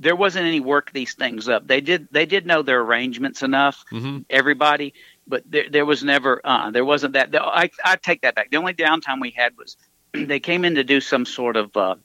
[0.01, 1.67] there wasn't any work these things up.
[1.67, 2.07] They did.
[2.13, 3.85] They did know their arrangements enough.
[4.31, 4.95] Everybody,
[5.29, 6.41] but there, there was never.
[6.43, 7.35] Uh, there wasn't that.
[7.35, 8.51] I, I take that back.
[8.51, 9.77] The only downtime we had was
[10.13, 11.97] they came in to do some sort of uh,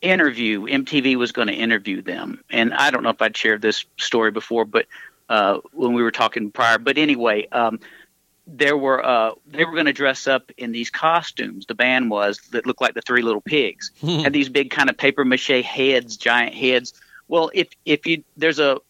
[0.00, 0.62] interview.
[0.66, 4.30] MTV was going to interview them, and I don't know if I'd shared this story
[4.30, 4.86] before, but
[5.28, 6.78] uh, when we were talking prior.
[6.78, 7.80] But anyway, um,
[8.46, 11.66] there were uh, they were going to dress up in these costumes.
[11.66, 13.90] The band was that looked like the Three Little Pigs.
[14.22, 16.94] Had these big kind of paper mache heads, giant heads.
[17.28, 18.80] Well, if if you there's a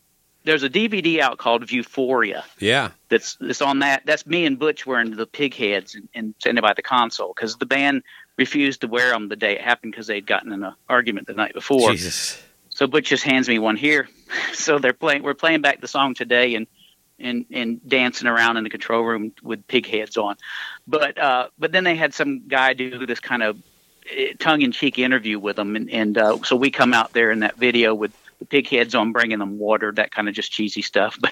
[0.44, 4.02] there's a DVD out called Vieuphoria yeah, that's that's on that.
[4.06, 7.56] That's me and Butch wearing the pig heads and, and sitting by the console because
[7.56, 8.02] the band
[8.36, 11.34] refused to wear them the day it happened because they'd gotten in an argument the
[11.34, 11.92] night before.
[11.92, 14.08] Jesus, So Butch just hands me one here.
[14.54, 15.22] So they're playing.
[15.22, 16.66] We're playing back the song today and
[17.18, 20.36] and and dancing around in the control room with pig heads on.
[20.86, 23.58] But uh, but then they had some guy do this kind of
[24.38, 27.40] tongue in cheek interview with them, and, and uh, so we come out there in
[27.40, 28.12] that video with
[28.42, 31.18] the pig heads on, bringing them water, that kind of just cheesy stuff.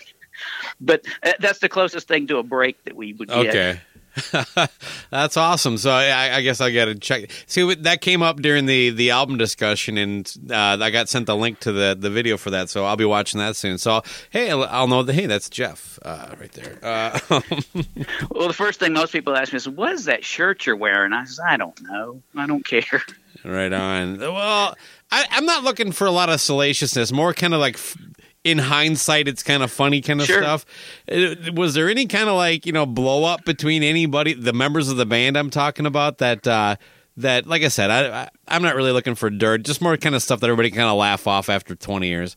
[0.80, 3.48] But but uh, that's the closest thing to a break that we would get.
[3.48, 3.80] okay.
[5.10, 5.76] That's awesome.
[5.76, 7.30] So I, I guess I got to check.
[7.46, 11.36] See, that came up during the, the album discussion, and uh, I got sent the
[11.36, 12.70] link to the, the video for that.
[12.70, 13.78] So I'll be watching that soon.
[13.78, 15.12] So hey, I'll, I'll know that.
[15.12, 16.78] Hey, that's Jeff uh, right there.
[16.82, 17.18] Uh,
[18.30, 21.12] Well, the first thing most people ask me is, "What is that shirt you're wearing?"
[21.12, 22.22] I says, "I don't know.
[22.36, 23.02] I don't care."
[23.44, 24.18] right on.
[24.18, 24.76] Well,
[25.12, 27.12] I, I'm not looking for a lot of salaciousness.
[27.12, 27.74] More kind of like.
[27.74, 27.96] f-
[28.42, 30.40] In hindsight, it's kind of funny kind of Sure.
[30.42, 30.64] stuff.
[31.12, 34.88] Uh, Was there any kind of like you know blow up between anybody, the members
[34.88, 36.76] of the band I'm talking about that uh,
[37.18, 40.14] that like I said, I, I I'm not really looking for dirt, just more kind
[40.14, 42.36] of stuff that everybody kind of laugh off after 20 years.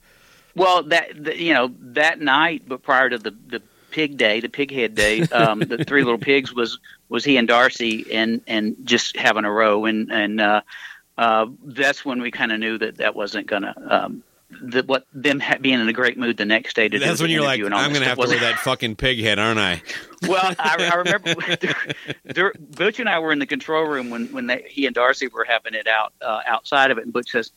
[0.55, 3.61] Well, that the, you know that night, but prior to the the
[3.91, 7.47] pig day, the pig head day, um, the three little pigs was was he and
[7.47, 10.61] Darcy and and just having a row, and and uh,
[11.17, 13.73] uh, that's when we kind of knew that that wasn't gonna.
[13.89, 14.23] Um,
[14.61, 17.29] that what them ha- being in a great mood the next day to That's when
[17.29, 19.59] you're like, interview and all I'm gonna have to wear that fucking pig head, aren't
[19.59, 19.81] I?
[20.27, 21.33] well, I, I remember
[22.75, 25.43] Butch and I were in the control room when when they, he and Darcy were
[25.43, 27.51] having it out uh, outside of it, and Butch says,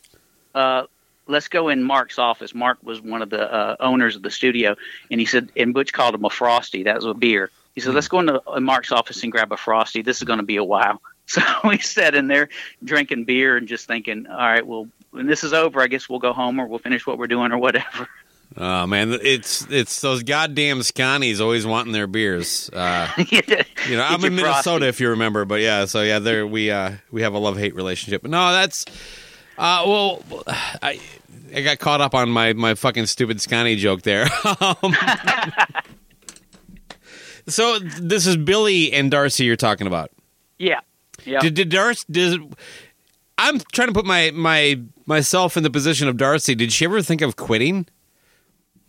[0.54, 0.84] uh,
[1.26, 4.76] "Let's go in Mark's office." Mark was one of the uh, owners of the studio,
[5.10, 6.84] and he said, and Butch called him a frosty.
[6.84, 7.50] That was a beer.
[7.74, 10.02] He said, "Let's go into uh, Mark's office and grab a frosty.
[10.02, 12.48] This is going to be a while." So we sat in there
[12.84, 16.20] drinking beer and just thinking, "All right, well, when this is over, I guess we'll
[16.20, 18.08] go home or we'll finish what we're doing or whatever."
[18.58, 22.70] Oh man, it's it's those goddamn Sconnies always wanting their beers.
[22.72, 23.42] Uh, you
[23.96, 24.86] know, I'm in Minnesota Frosty.
[24.86, 27.74] if you remember, but yeah, so yeah, there we uh we have a love hate
[27.74, 28.22] relationship.
[28.22, 28.86] But no, that's
[29.58, 30.22] uh well,
[30.80, 31.00] I
[31.54, 34.26] I got caught up on my my fucking stupid Sconnie joke there.
[34.60, 34.94] Um,
[37.46, 40.10] so this is Billy and Darcy you're talking about.
[40.58, 40.80] Yeah,
[41.26, 41.40] yeah.
[41.40, 42.04] Did, did Darcy?
[42.10, 42.40] Did,
[43.38, 46.54] I'm trying to put my my myself in the position of Darcy.
[46.54, 47.86] Did she ever think of quitting?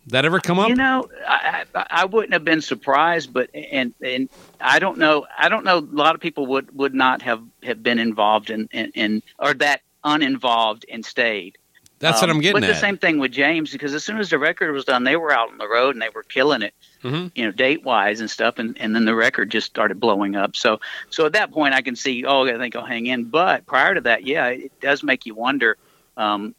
[0.06, 0.70] That ever come up?
[0.70, 5.26] You know, I, I, I wouldn't have been surprised, but and and I don't know.
[5.36, 5.78] I don't know.
[5.78, 9.52] A lot of people would would not have have been involved in in, in or
[9.54, 11.58] that uninvolved and stayed.
[12.00, 12.74] That's what Um, I'm getting But at.
[12.74, 15.32] the same thing with James, because as soon as the record was done, they were
[15.32, 16.72] out on the road and they were killing it,
[17.02, 17.32] Mhm.
[17.34, 18.58] you know, date wise and stuff.
[18.58, 20.54] And, and then the record just started blowing up.
[20.54, 20.80] So
[21.10, 23.24] so at that point, I can see, oh, I think I'll hang in.
[23.24, 25.76] But prior to that, yeah, it does make you wonder
[26.16, 26.54] um,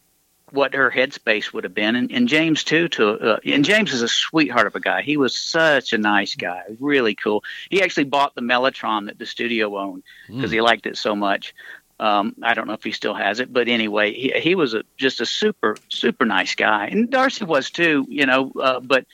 [0.51, 1.95] what her headspace would have been.
[1.95, 2.87] And, and James too.
[2.89, 5.01] To uh, and James is a sweetheart of a guy.
[5.03, 7.43] He was such a nice guy, really cool.
[7.69, 11.53] He actually bought the Mellotron that the studio owned because he liked it so much.
[11.99, 14.83] Um, I don't know if he still has it, but anyway, he, he was a,
[14.97, 18.05] just a super super nice guy, and Darcy was too.
[18.09, 19.05] You know, uh, but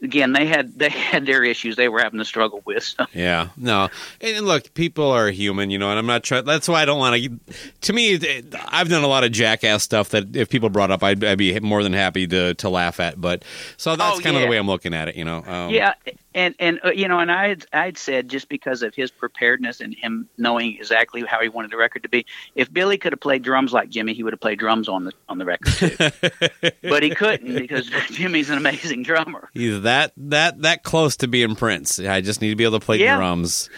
[0.00, 2.84] again, they had they had their issues they were having to struggle with.
[2.84, 3.06] So.
[3.12, 3.88] Yeah, no,
[4.20, 6.44] and look, people are human, you know, and I'm not trying.
[6.44, 7.38] That's why I don't want to.
[7.82, 8.20] To me,
[8.68, 11.58] I've done a lot of jackass stuff that if people brought up, I'd, I'd be
[11.60, 13.20] more than happy to to laugh at.
[13.20, 13.44] But
[13.76, 15.42] so that's Oh, kind of the way I'm looking at it, you know.
[15.44, 15.94] Um, Yeah,
[16.38, 19.80] and and uh, you know, and I had I'd said just because of his preparedness
[19.80, 22.24] and him knowing exactly how he wanted the record to be,
[22.54, 25.12] if Billy could have played drums like Jimmy, he would have played drums on the
[25.28, 26.70] on the record too.
[26.88, 29.50] but he couldn't because Jimmy's an amazing drummer.
[29.52, 31.98] He's that that that close to being Prince.
[31.98, 33.16] I just need to be able to play Yeah.
[33.16, 33.68] drums.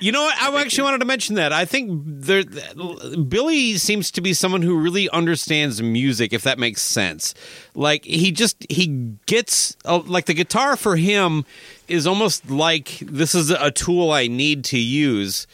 [0.00, 0.40] You know what?
[0.40, 1.52] I actually wanted to mention that.
[1.52, 6.82] I think there, Billy seems to be someone who really understands music, if that makes
[6.82, 7.34] sense.
[7.74, 8.86] Like he just he
[9.26, 11.44] gets like the guitar for him
[11.88, 15.46] is almost like this is a tool I need to use.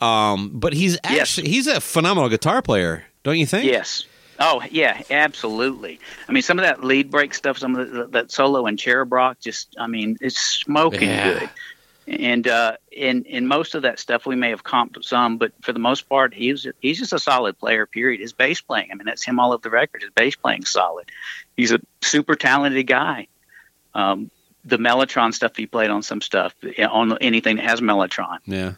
[0.00, 1.20] Um, but he's Yes.
[1.20, 3.64] actually he's a phenomenal guitar player, don't you think?
[3.64, 4.04] Yes.
[4.38, 5.98] Oh yeah, absolutely.
[6.28, 9.12] I mean, some of that lead break stuff, some of the, that solo and cherub
[9.12, 11.38] rock, just I mean, it's smoking Yeah.
[11.40, 11.50] good.
[12.10, 15.74] And uh, in in most of that stuff, we may have comped some, but for
[15.74, 17.84] the most part, he's he's just a solid player.
[17.84, 18.20] Period.
[18.20, 20.00] His bass playing, I mean, that's him all over the record.
[20.02, 21.10] His bass playing solid.
[21.56, 23.26] He's a super talented guy.
[23.94, 24.30] Um,
[24.64, 28.74] the Mellotron stuff he played on some stuff on anything that has Mellotron Yeah.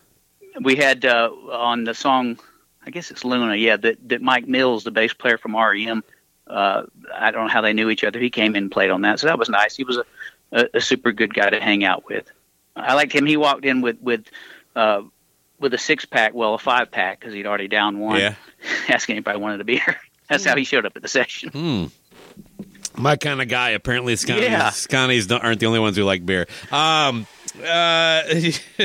[0.61, 2.39] we had uh, on the song,
[2.87, 6.05] I guess it's Luna, yeah, that, that Mike Mills, the bass player from REM,
[6.47, 6.83] uh,
[7.15, 8.21] I don't know how they knew each other.
[8.21, 9.77] He came in and played on that, so that was nice.
[9.77, 10.05] He was a,
[10.53, 12.31] a, a super good guy to hang out with.
[12.85, 13.27] I liked him.
[13.27, 14.25] He walked in with with
[14.77, 15.03] uh,
[15.59, 18.19] with a six pack, well, a five pack, because he'd already down one.
[18.21, 18.35] Yeah.
[18.89, 19.97] asking if I wanted a beer.
[20.29, 21.91] That's how he showed up at the session.
[22.97, 23.71] My kind of guy.
[23.71, 24.71] Apparently, Sconnies, Yeah.
[24.71, 26.47] Sconnies don't- aren't the only ones who like beer.
[26.71, 27.27] Um,
[27.65, 28.23] uh,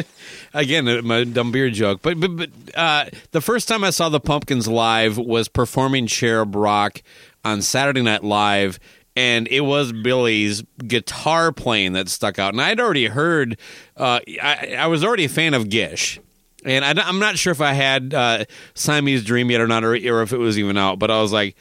[0.54, 2.02] again, my dumb beer joke.
[2.02, 6.56] But but, but uh, the first time I saw the Pumpkins live was performing Cherub
[6.56, 7.02] Rock
[7.44, 8.80] on Saturday Night Live.
[9.16, 12.54] And it was Billy's guitar playing that stuck out.
[12.54, 13.58] And I'd already heard,
[13.96, 16.20] uh, I, I was already a fan of Gish.
[16.66, 19.92] And I, am not sure if I had uh, Siamese Dream yet or not, or,
[19.92, 21.00] or if it was even out.
[21.00, 21.56] But I was like,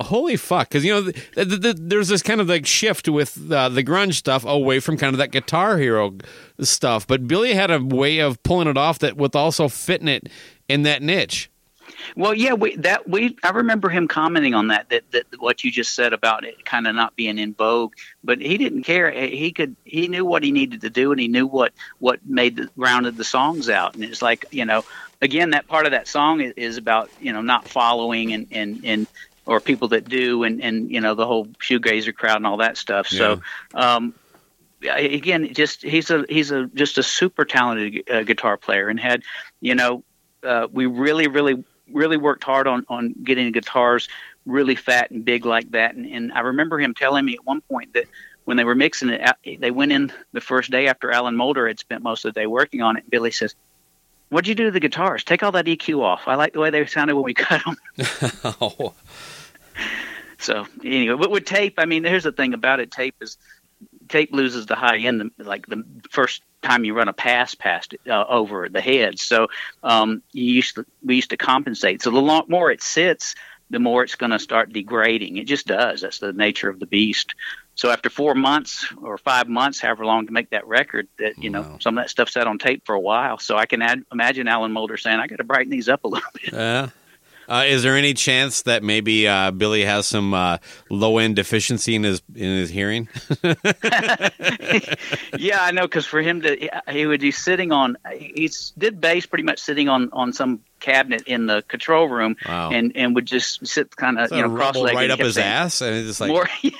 [0.00, 3.50] holy fuck because you know th- th- th- there's this kind of like shift with
[3.50, 6.14] uh, the grunge stuff away from kind of that guitar hero
[6.60, 10.28] stuff but billy had a way of pulling it off that with also fitting it
[10.68, 11.50] in that niche
[12.16, 15.70] Well, yeah, we that we I remember him commenting on that that, that what you
[15.70, 17.94] just said about it kind of not being in vogue,
[18.24, 19.10] but he didn't care.
[19.10, 22.56] He could he knew what he needed to do, and he knew what what made
[22.56, 23.94] the rounded the songs out.
[23.94, 24.84] And it's like you know,
[25.20, 28.80] again, that part of that song is, is about you know not following and and
[28.84, 29.06] and
[29.46, 32.76] or people that do, and and you know the whole shoegazer crowd and all that
[32.76, 33.08] stuff.
[33.08, 33.40] So.
[33.74, 34.14] um
[34.82, 39.22] again, just he's a he's a just a super talented uh, guitar player, and had
[39.60, 40.04] you know
[40.44, 44.08] uh, we really really really worked hard on on getting guitars
[44.46, 45.94] really fat and big like that.
[45.94, 48.06] And, and I remember him telling me at one point that
[48.44, 51.78] when they were mixing it, they went in the first day after Alan Moulder had
[51.78, 53.08] spent most of the day working on it.
[53.10, 53.54] Billy says,
[54.30, 55.22] "What'd you do to the guitars?
[55.22, 56.22] Take all that EQ off.
[56.26, 57.76] I like the way they sounded when we cut them."
[58.60, 58.94] oh
[60.40, 63.36] So anyway, but with tape, I mean, here's the thing about it: tape is
[64.08, 68.00] tape loses the high end, like the first time you run a pass past it,
[68.10, 69.18] uh, over the head.
[69.18, 69.48] So
[69.82, 72.02] um, you used to we used to compensate.
[72.02, 73.34] So the lo- more it sits,
[73.70, 75.36] the more it's going to start degrading.
[75.36, 76.00] It just does.
[76.00, 77.34] That's the nature of the beast.
[77.74, 81.50] So after four months or five months, however long to make that record, that you
[81.50, 81.76] know Wow.
[81.80, 83.38] some of that stuff sat on tape for a while.
[83.38, 86.30] So I can imagine Alan Moulder saying, "I got to brighten these up a little
[86.34, 86.88] bit." yeah
[87.48, 90.58] uh, is there any chance that maybe uh, Billy has some uh,
[90.90, 93.08] low end deficiency in his in his hearing?
[95.38, 99.26] yeah, I know because for him to, he would be sitting on, he did bass
[99.26, 102.70] pretty much sitting on on some cabinet in the control room, Wow.
[102.70, 104.96] and and would just sit kind of you know cross-legged.
[104.96, 106.72] right up his saying, ass, and it's just like more, yeah,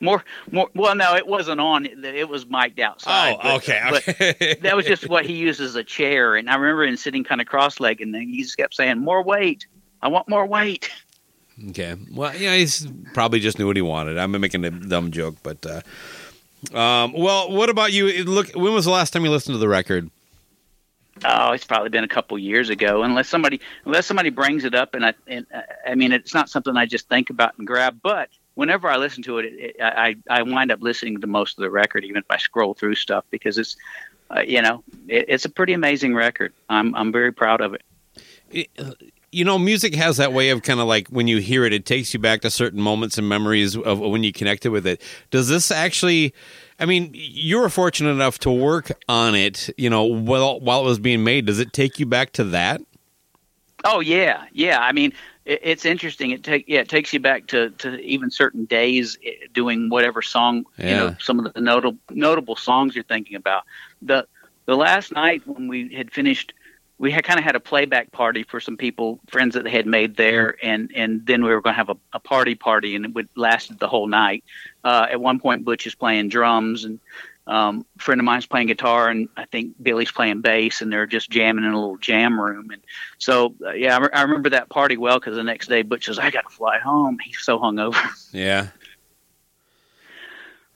[0.00, 0.68] more, more.
[0.74, 1.86] Well, no, it wasn't on.
[1.86, 3.34] It, was mic'd outside.
[3.34, 6.54] oh but- okay but that was just what he used as a chair, and I
[6.56, 9.66] remember him sitting kind of cross-legged, and then he just kept saying, "More weight."
[10.02, 10.90] I want more weight.
[11.70, 11.94] Okay.
[12.12, 14.18] Well, yeah, he's probably just knew what he wanted.
[14.18, 18.08] I'm making a dumb joke, but uh, um, well, what about you?
[18.08, 20.10] It- Look, when was the last time you listened to the record?
[21.24, 23.02] Oh, it's probably been a couple years ago.
[23.02, 26.48] Unless somebody, unless somebody brings it up, and I, and uh, I mean, it's not
[26.48, 28.00] something I just think about and grab.
[28.02, 31.58] But whenever I listen to it, it, it I, I wind up listening to most
[31.58, 33.76] of the record, even if I scroll through stuff, because it's,
[34.34, 36.52] uh, you know, it, it's a pretty amazing record.
[36.68, 37.82] I'm, I'm very proud of it.
[39.32, 41.86] You know, music has that way of kind of like when you hear it, it
[41.86, 45.00] takes you back to certain moments and memories of when you connected with it.
[45.30, 46.34] Does this actually?
[46.78, 49.70] I mean, you were fortunate enough to work on it.
[49.78, 52.82] You know, while while it was being made, does it take you back to that?
[53.84, 54.80] Oh yeah, yeah.
[54.80, 55.12] I mean,
[55.44, 56.30] it, it's interesting.
[56.30, 60.22] It take yeah, it takes you back to, to even certain days eh, doing whatever
[60.22, 63.64] song you know some of the notable notable songs you're thinking about.
[64.02, 64.26] The
[64.66, 66.52] the last night when we had finished,
[66.98, 69.86] we had kind of had a playback party for some people, friends that they had
[69.86, 73.04] made there, and and then we were going to have a, a party party, and
[73.04, 74.44] it would lasted the whole night.
[74.84, 77.00] Uh, at one point, Butch is playing drums and.
[77.44, 81.08] Um, a friend of mine's playing guitar, and I think Billy's playing bass, and they're
[81.08, 82.70] just jamming in a little jam room.
[82.70, 82.80] And
[83.18, 86.04] so, uh, yeah, I, re- I remember that party well because the next day Butch
[86.06, 88.00] says, "I got to fly home." He's so hungover.
[88.32, 88.68] Yeah.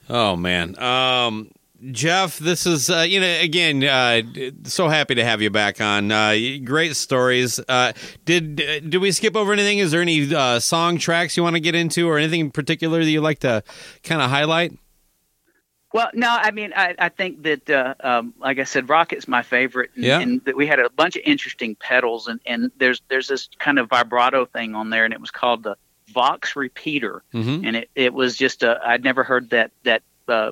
[0.09, 1.53] Oh man, um,
[1.91, 4.23] Jeff, this is uh, you know again uh,
[4.65, 6.11] so happy to have you back on.
[6.11, 7.61] Uh, great stories.
[7.69, 7.93] Uh,
[8.25, 9.79] did did we skip over anything?
[9.79, 13.05] Is there any uh, song tracks you want to get into, or anything in particular
[13.05, 13.63] that you like to
[14.03, 14.73] kind of highlight?
[15.93, 19.43] Well, no, I mean, I, I think that, uh, um, like I said, Rocket's my
[19.43, 20.21] favorite, and, Yeah.
[20.21, 23.79] and that we had a bunch of interesting pedals, and, and there's there's this kind
[23.79, 25.77] of vibrato thing on there, and it was called the
[26.09, 27.67] Vox Repeater, Mhm.
[27.67, 30.51] and it, it was just a I'd never heard that that uh,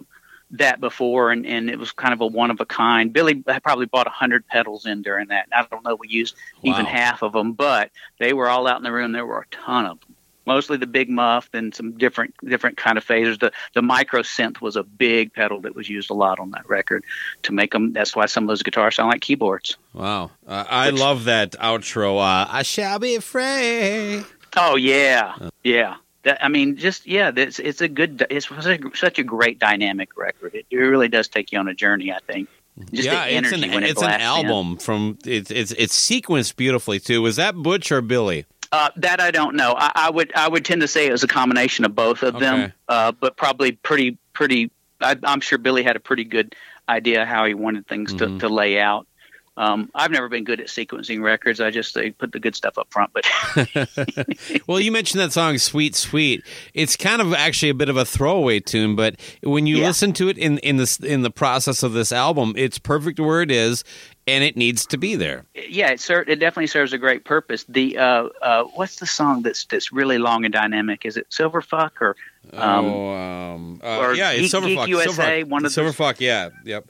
[0.58, 3.12] that before, and, and it was kind of a one of a kind.
[3.12, 5.48] Billy probably bought a hundred pedals in during that.
[5.52, 8.82] I don't know we used even half of them, but they were all out in
[8.82, 9.12] the room.
[9.12, 10.14] There were a ton of them.
[10.46, 13.40] Mostly the big muff and some different different kind of phasers.
[13.40, 16.68] The the micro synth was a big pedal that was used a lot on that
[16.68, 17.02] record
[17.44, 17.94] to make them.
[17.94, 19.78] That's why some of those guitars sound like keyboards.
[19.94, 22.18] Wow, uh, I Which- love that outro.
[22.18, 24.24] Uh, I shall be afraid.
[24.56, 25.96] Oh yeah, yeah.
[26.24, 27.30] That, I mean, just yeah.
[27.36, 28.26] It's it's a good.
[28.30, 30.54] It's such a, such a great dynamic record.
[30.54, 32.12] It, it really does take you on a journey.
[32.12, 32.48] I think.
[32.92, 34.46] Just yeah, the it's energy an it it's an blasts in.
[34.46, 37.22] album from it's it's it's sequenced beautifully too.
[37.22, 38.46] Was that Butch or Billy?
[38.72, 39.74] Uh, that I don't know.
[39.78, 42.34] I, I would I would tend to say it was a combination of both of
[42.36, 42.44] Okay.
[42.44, 44.70] them, uh, but probably pretty pretty.
[45.00, 46.56] I, I'm sure Billy had a pretty good
[46.88, 48.18] idea how he wanted things Mhm.
[48.18, 49.06] to, to lay out.
[49.56, 51.60] Um, I've never been good at sequencing records.
[51.60, 53.12] I just they put the good stuff up front.
[53.12, 53.24] But
[54.66, 56.42] well, you mentioned that song "Sweet Sweet."
[56.74, 59.86] It's kind of actually a bit of a throwaway tune, but when you Yeah.
[59.86, 63.42] listen to it in in this in the process of this album, it's perfect where
[63.42, 63.84] it is,
[64.26, 65.44] and it needs to be there.
[65.54, 67.64] yeah, it ser- it definitely serves a great purpose.
[67.68, 71.04] The uh, uh, what's the song that's that's really long and dynamic?
[71.06, 72.16] Is it Silverfuck or
[72.52, 74.88] um, oh, um, uh, or yeah, it's Geek- Geek Silverfuck.
[74.88, 75.48] USA, Silverfuck.
[75.48, 76.16] one of those- Silverfuck.
[76.18, 76.86] Yeah, yep.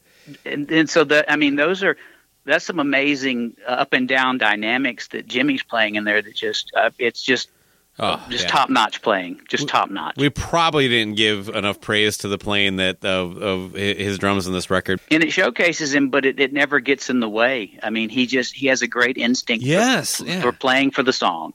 [0.46, 1.98] and, and so that I mean those are
[2.44, 6.20] that's some amazing uh, up and down dynamics that Jimmy's playing in there.
[6.22, 7.48] That just uh, it's just
[7.96, 8.50] Oh, just yeah.
[8.50, 10.16] top notch playing, just top notch.
[10.16, 14.52] We probably didn't give enough praise to the playing that of, of his drums in
[14.52, 14.98] this record.
[15.12, 17.78] and it showcases him, but it, it never gets in the way.
[17.84, 20.40] I mean, he just he has a great instinct Yes, for, yeah.
[20.40, 21.54] for playing for the song.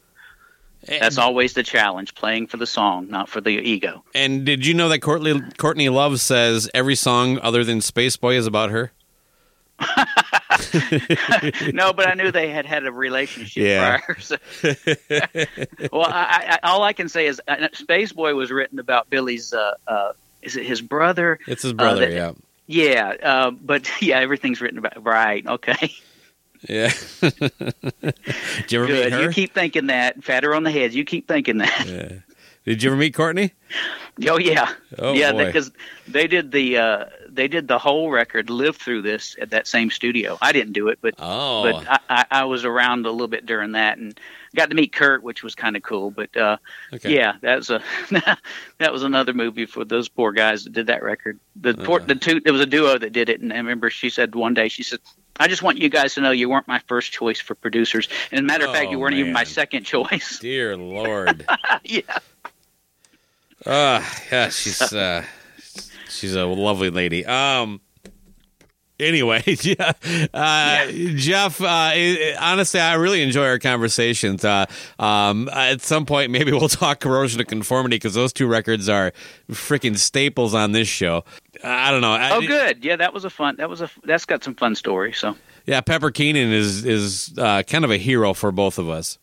[0.88, 4.06] That's always the challenge: playing for the song, not for the ego.
[4.16, 8.36] And did you know that Courtney Courtney Love says every song other than Space Boy
[8.38, 8.94] is about her?
[11.74, 13.98] no, but I knew they had had a relationship Yeah.
[14.00, 14.20] prior.
[14.20, 14.36] So.
[15.92, 19.54] well, I, I, all I can say is uh, Space Boy was written about Billy's.
[19.54, 20.12] Uh, uh,
[20.42, 21.40] is it his brother?
[21.48, 22.10] It's his brother.
[22.10, 22.36] that-
[22.68, 25.46] yeah, Yeah, uh, but yeah, everything's written about right.
[25.46, 25.94] Okay,
[26.68, 26.92] yeah.
[27.22, 29.12] did you ever meet good.
[29.14, 29.22] her?
[29.24, 30.24] You keep thinking that.
[30.24, 30.94] Pat her on the head.
[30.94, 31.86] You keep thinking that.
[31.88, 32.12] Yeah.
[32.66, 33.54] Did you ever meet Courtney?
[34.28, 35.32] Oh yeah, Oh, yeah.
[35.32, 35.72] Because
[36.08, 37.06] they did the uh,
[37.40, 40.38] they did the whole record live through this at that same studio.
[40.42, 43.46] I didn't do it, but Oh, but I, I, I was around a little bit
[43.46, 44.20] during that and
[44.54, 46.12] got to meet Kurt, which was kind of cool.
[46.12, 46.58] But uh,
[46.92, 47.16] okay.
[47.16, 47.82] yeah, that was a
[48.80, 51.40] that was another movie for those poor guys that did that record.
[51.56, 52.06] The poor, Uh.
[52.06, 54.54] the two there was a duo that did it, and I remember she said one
[54.54, 55.00] day she said.
[55.42, 58.10] I just want you guys to know you weren't my first choice for producers.
[58.30, 60.38] And matter of fact, Oh, you weren't even my second choice.
[60.40, 61.46] Dear Lord.
[61.86, 62.02] yeah.
[63.66, 65.24] Uh, yeah, she's uh,
[66.10, 67.26] she's a lovely lady.
[67.26, 67.82] Um.
[69.00, 69.94] Anyway, yeah,
[70.34, 71.62] uh, Jeff.
[71.62, 74.44] Uh, i- honestly, I really enjoy our conversations.
[74.44, 74.66] Uh,
[75.00, 79.14] um, at some point, maybe we'll talk corrosion of conformity because those two records are
[79.50, 81.24] freaking staples on this show.
[81.64, 82.12] I don't know.
[82.12, 82.84] I- Oh, good.
[82.84, 83.56] Yeah, that was a fun.
[83.58, 83.90] That was a.
[84.04, 85.14] That's got some fun story.
[85.14, 85.34] So.
[85.66, 89.18] Yeah, Pepper Keenan is is uh, kind of a hero for both of us.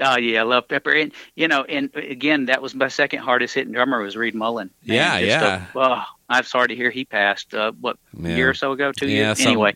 [0.00, 0.92] Oh yeah, I love Pepper.
[0.92, 4.70] And you know, and again, that was my second hardest hitting drummer was Reed Mullin.
[4.82, 5.64] And Yeah, just yeah.
[5.74, 7.52] A, oh, I'm sorry to hear he passed.
[7.54, 8.30] Uh, what Yeah.
[8.30, 9.38] a year or so ago, two Yeah, years.
[9.38, 9.74] some- Anyway,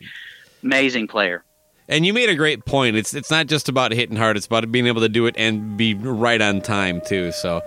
[0.63, 1.43] amazing player.
[1.87, 2.95] And you made a great point.
[2.95, 5.77] It's it's not just about hitting hard; it's about being able to do it and
[5.77, 7.31] be right on time too.
[7.31, 7.61] So,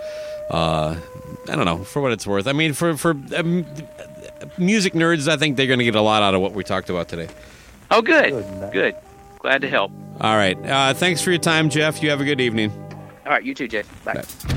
[0.50, 0.96] uh,
[1.48, 2.48] I don't know for what it's worth.
[2.48, 3.64] I mean, for for um,
[4.58, 6.90] music nerds, I think they're going to get a lot out of what we talked
[6.90, 7.28] about today.
[7.92, 8.32] Oh, good,
[8.72, 8.96] good.
[9.38, 9.92] Glad to help.
[10.20, 12.02] All right, uh, thanks for your time, Jeff.
[12.02, 12.70] You have a good evening.
[13.24, 13.84] All right, you too, Jay.
[14.04, 14.14] Bye.
[14.14, 14.54] Bye.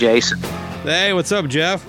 [0.00, 0.40] Jason.
[0.82, 1.86] Hey, what's up, Jeff?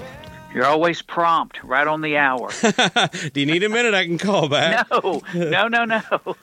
[0.53, 2.49] You're always prompt, right on the hour.
[3.31, 3.93] Do you need a minute?
[3.93, 4.85] I can call back.
[4.91, 6.35] no, no, no, no.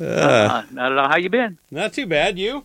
[0.00, 1.08] Uh, not at all.
[1.08, 1.58] How you been?
[1.72, 2.38] Not too bad.
[2.38, 2.64] You?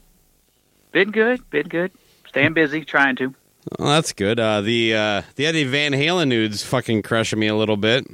[0.92, 1.50] Been good.
[1.50, 1.92] Been good.
[2.28, 3.34] Staying busy, trying to.
[3.80, 4.40] Well, that's good.
[4.40, 8.06] Uh, the uh, the Eddie Van Halen nude's fucking crushing me a little bit.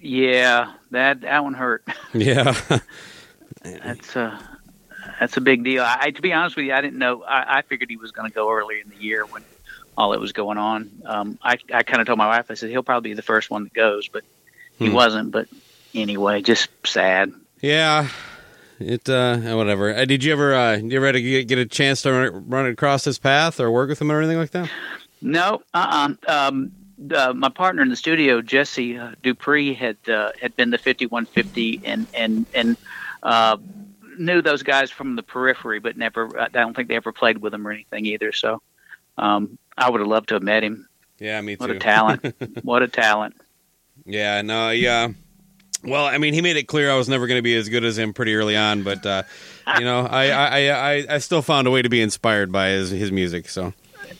[0.00, 1.86] Yeah, that that one hurt.
[2.12, 2.60] Yeah.
[3.62, 4.36] That's uh
[5.20, 5.84] that's a big deal.
[5.86, 7.22] I to be honest with you, I didn't know.
[7.22, 9.42] I, I figured he was going to go earlier in the year when
[9.96, 10.90] all that was going on.
[11.04, 13.50] Um, I I kind of told my wife, I said he'll probably be the first
[13.50, 14.24] one that goes, but
[14.78, 14.94] he Hmm.
[14.94, 15.30] wasn't.
[15.30, 15.48] But
[15.94, 17.32] anyway, just sad.
[17.60, 18.08] yeah.
[18.78, 19.94] It uh whatever.
[19.94, 23.04] Uh, did you ever uh you ever get, get a chance to run, run across
[23.04, 24.68] his path or work with him or anything like that?
[25.20, 26.72] No, uh, uh um,
[27.14, 31.80] uh, my partner in the studio, Jesse uh, Dupree, had uh, had been the 5150
[31.84, 32.76] and and and
[33.22, 33.56] uh,
[34.18, 36.38] knew those guys from the periphery, but never.
[36.38, 38.32] I don't think they ever played with him or anything either.
[38.32, 38.62] So,
[39.18, 40.88] um, I would have loved to have met him.
[41.18, 41.60] Yeah, me too.
[41.60, 42.34] What a talent!
[42.62, 43.40] what a talent!
[44.04, 45.08] Yeah, no, yeah.
[45.84, 47.84] Well, I mean, he made it clear I was never going to be as good
[47.84, 49.24] as him pretty early on, but uh,
[49.78, 52.90] you know, I, I, I, I still found a way to be inspired by his
[52.90, 53.48] his music.
[53.48, 53.74] So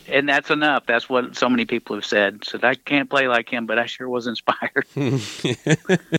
[0.08, 0.86] And that's enough.
[0.86, 2.44] That's what so many people have said.
[2.44, 4.86] So I can't play like him, but I sure was inspired.